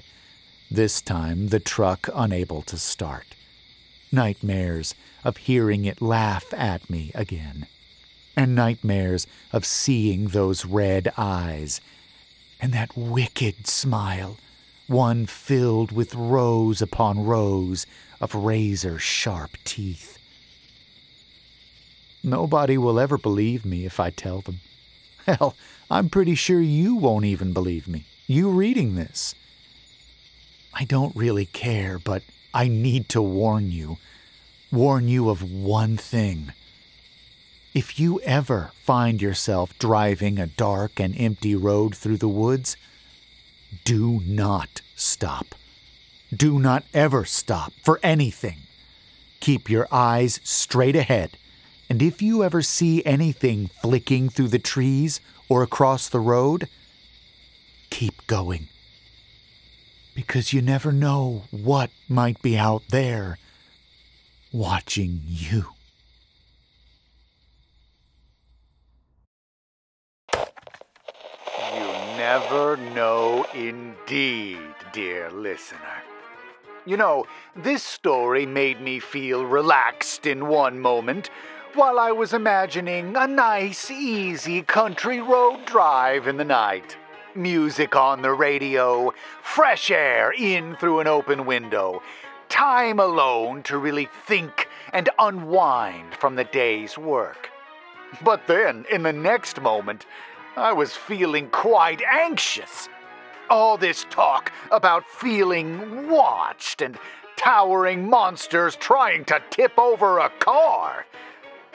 this 0.71 0.99
time 0.99 1.49
the 1.49 1.59
truck 1.59 2.09
unable 2.15 2.63
to 2.63 2.77
start. 2.77 3.35
Nightmares 4.11 4.95
of 5.23 5.37
hearing 5.37 5.85
it 5.85 6.01
laugh 6.01 6.53
at 6.53 6.89
me 6.89 7.11
again. 7.13 7.67
And 8.35 8.55
nightmares 8.55 9.27
of 9.51 9.65
seeing 9.65 10.27
those 10.27 10.65
red 10.65 11.11
eyes 11.17 11.81
and 12.59 12.73
that 12.73 12.95
wicked 12.95 13.67
smile, 13.67 14.37
one 14.87 15.25
filled 15.25 15.91
with 15.91 16.15
rows 16.15 16.81
upon 16.81 17.23
rows 17.23 17.85
of 18.19 18.35
razor 18.35 18.99
sharp 18.99 19.51
teeth. 19.63 20.17
Nobody 22.23 22.77
will 22.77 22.99
ever 22.99 23.17
believe 23.17 23.65
me 23.65 23.85
if 23.85 23.99
I 23.99 24.09
tell 24.09 24.41
them. 24.41 24.59
Hell, 25.25 25.55
I'm 25.89 26.09
pretty 26.09 26.35
sure 26.35 26.59
you 26.61 26.95
won't 26.95 27.25
even 27.25 27.53
believe 27.53 27.87
me. 27.87 28.05
You 28.27 28.49
reading 28.49 28.95
this. 28.95 29.35
I 30.73 30.83
don't 30.85 31.15
really 31.15 31.45
care, 31.45 31.97
but 31.97 32.23
I 32.53 32.67
need 32.67 33.09
to 33.09 33.21
warn 33.21 33.71
you. 33.71 33.97
Warn 34.71 35.07
you 35.07 35.29
of 35.29 35.51
one 35.51 35.97
thing. 35.97 36.53
If 37.73 37.99
you 37.99 38.19
ever 38.21 38.71
find 38.83 39.21
yourself 39.21 39.77
driving 39.79 40.39
a 40.39 40.47
dark 40.47 40.99
and 40.99 41.19
empty 41.19 41.55
road 41.55 41.95
through 41.95 42.17
the 42.17 42.27
woods, 42.27 42.77
do 43.83 44.21
not 44.25 44.81
stop. 44.95 45.55
Do 46.35 46.59
not 46.59 46.83
ever 46.93 47.25
stop 47.25 47.73
for 47.83 47.99
anything. 48.01 48.57
Keep 49.39 49.69
your 49.69 49.87
eyes 49.91 50.39
straight 50.43 50.95
ahead 50.95 51.37
and 51.89 52.03
if 52.03 52.21
you 52.21 52.43
ever 52.43 52.61
see 52.61 53.03
anything 53.03 53.67
flicking 53.81 54.29
through 54.29 54.49
the 54.49 54.59
trees 54.59 55.19
or 55.49 55.63
across 55.63 56.07
the 56.07 56.19
road, 56.19 56.69
keep 57.89 58.25
going. 58.27 58.67
Because 60.19 60.51
you 60.51 60.61
never 60.61 60.91
know 60.91 61.43
what 61.49 61.91
might 62.09 62.41
be 62.41 62.57
out 62.57 62.83
there 62.89 63.37
watching 64.51 65.21
you. 65.25 65.63
You 71.73 71.87
never 72.17 72.75
know 72.93 73.45
indeed, 73.55 74.59
dear 74.91 75.31
listener. 75.31 75.79
You 76.85 76.97
know, 76.97 77.25
this 77.55 77.81
story 77.81 78.45
made 78.45 78.81
me 78.81 78.99
feel 78.99 79.45
relaxed 79.45 80.25
in 80.25 80.49
one 80.49 80.81
moment 80.81 81.29
while 81.75 81.97
I 81.97 82.11
was 82.11 82.33
imagining 82.33 83.15
a 83.15 83.25
nice, 83.25 83.89
easy 83.89 84.63
country 84.63 85.21
road 85.21 85.65
drive 85.65 86.27
in 86.27 86.35
the 86.35 86.43
night. 86.43 86.97
Music 87.35 87.95
on 87.95 88.23
the 88.23 88.33
radio, 88.33 89.13
fresh 89.43 89.91
air 89.91 90.31
in 90.31 90.75
through 90.77 90.99
an 90.99 91.07
open 91.07 91.45
window, 91.45 92.01
time 92.49 92.99
alone 92.99 93.61
to 93.61 93.77
really 93.77 94.09
think 94.25 94.67
and 94.93 95.09
unwind 95.19 96.15
from 96.15 96.35
the 96.35 96.43
day's 96.43 96.97
work. 96.97 97.49
But 98.23 98.47
then, 98.47 98.85
in 98.91 99.03
the 99.03 99.13
next 99.13 99.61
moment, 99.61 100.07
I 100.57 100.73
was 100.73 100.95
feeling 100.95 101.49
quite 101.49 102.01
anxious. 102.01 102.89
All 103.49 103.77
this 103.77 104.05
talk 104.09 104.51
about 104.71 105.07
feeling 105.07 106.09
watched 106.09 106.81
and 106.81 106.97
towering 107.35 108.09
monsters 108.09 108.75
trying 108.75 109.23
to 109.25 109.41
tip 109.51 109.77
over 109.77 110.17
a 110.17 110.29
car. 110.39 111.05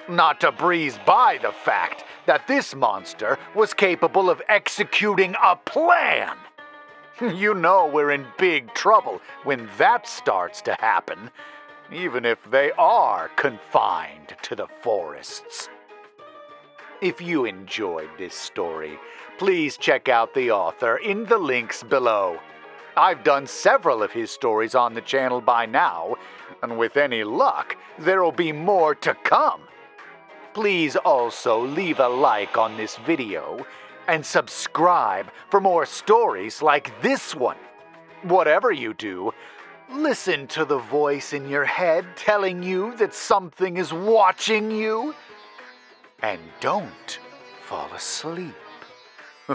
Not 0.09 0.41
to 0.41 0.53
breeze 0.53 0.99
by 1.07 1.39
the 1.41 1.53
fact 1.53 2.05
that 2.27 2.47
this 2.47 2.75
monster 2.75 3.39
was 3.55 3.73
capable 3.73 4.29
of 4.29 4.43
executing 4.49 5.35
a 5.43 5.57
plan. 5.57 6.37
You 7.21 7.55
know 7.55 7.87
we're 7.87 8.11
in 8.11 8.27
big 8.39 8.75
trouble 8.75 9.21
when 9.45 9.71
that 9.79 10.09
starts 10.09 10.61
to 10.63 10.75
happen, 10.81 11.31
even 11.93 12.25
if 12.25 12.39
they 12.51 12.73
are 12.73 13.29
confined 13.37 14.35
to 14.43 14.57
the 14.57 14.67
forests. 14.83 15.69
If 17.01 17.21
you 17.21 17.45
enjoyed 17.45 18.11
this 18.19 18.35
story, 18.35 18.99
please 19.39 19.77
check 19.77 20.09
out 20.09 20.35
the 20.35 20.51
author 20.51 20.97
in 20.97 21.25
the 21.27 21.39
links 21.39 21.85
below. 21.85 22.41
I've 22.97 23.23
done 23.23 23.47
several 23.47 24.03
of 24.03 24.11
his 24.11 24.33
stories 24.33 24.75
on 24.75 24.95
the 24.95 25.01
channel 25.01 25.41
by 25.41 25.67
now, 25.67 26.17
and 26.63 26.79
with 26.79 26.97
any 26.97 27.23
luck, 27.23 27.77
there'll 27.99 28.33
be 28.33 28.53
more 28.53 28.95
to 28.97 29.15
come. 29.15 29.61
Please 30.55 30.95
also 30.95 31.67
leave 31.67 31.99
a 31.99 32.09
like 32.09 32.57
on 32.57 32.77
this 32.77 32.97
video 32.99 33.67
and 34.07 34.25
subscribe 34.25 35.27
for 35.51 35.61
more 35.61 35.85
stories 35.85 36.63
like 36.63 37.03
this 37.03 37.35
one. 37.35 37.57
Whatever 38.23 38.71
you 38.71 38.95
do, 38.95 39.33
listen 39.91 40.47
to 40.49 40.65
the 40.65 40.79
voice 40.79 41.33
in 41.33 41.49
your 41.49 41.65
head 41.65 42.07
telling 42.15 42.63
you 42.63 42.95
that 42.99 43.15
something 43.15 43.79
is 43.79 43.93
watching 43.93 44.71
you. 44.71 45.13
And 46.23 46.41
don't 46.61 47.19
fall 47.67 47.93
asleep. 47.93 48.55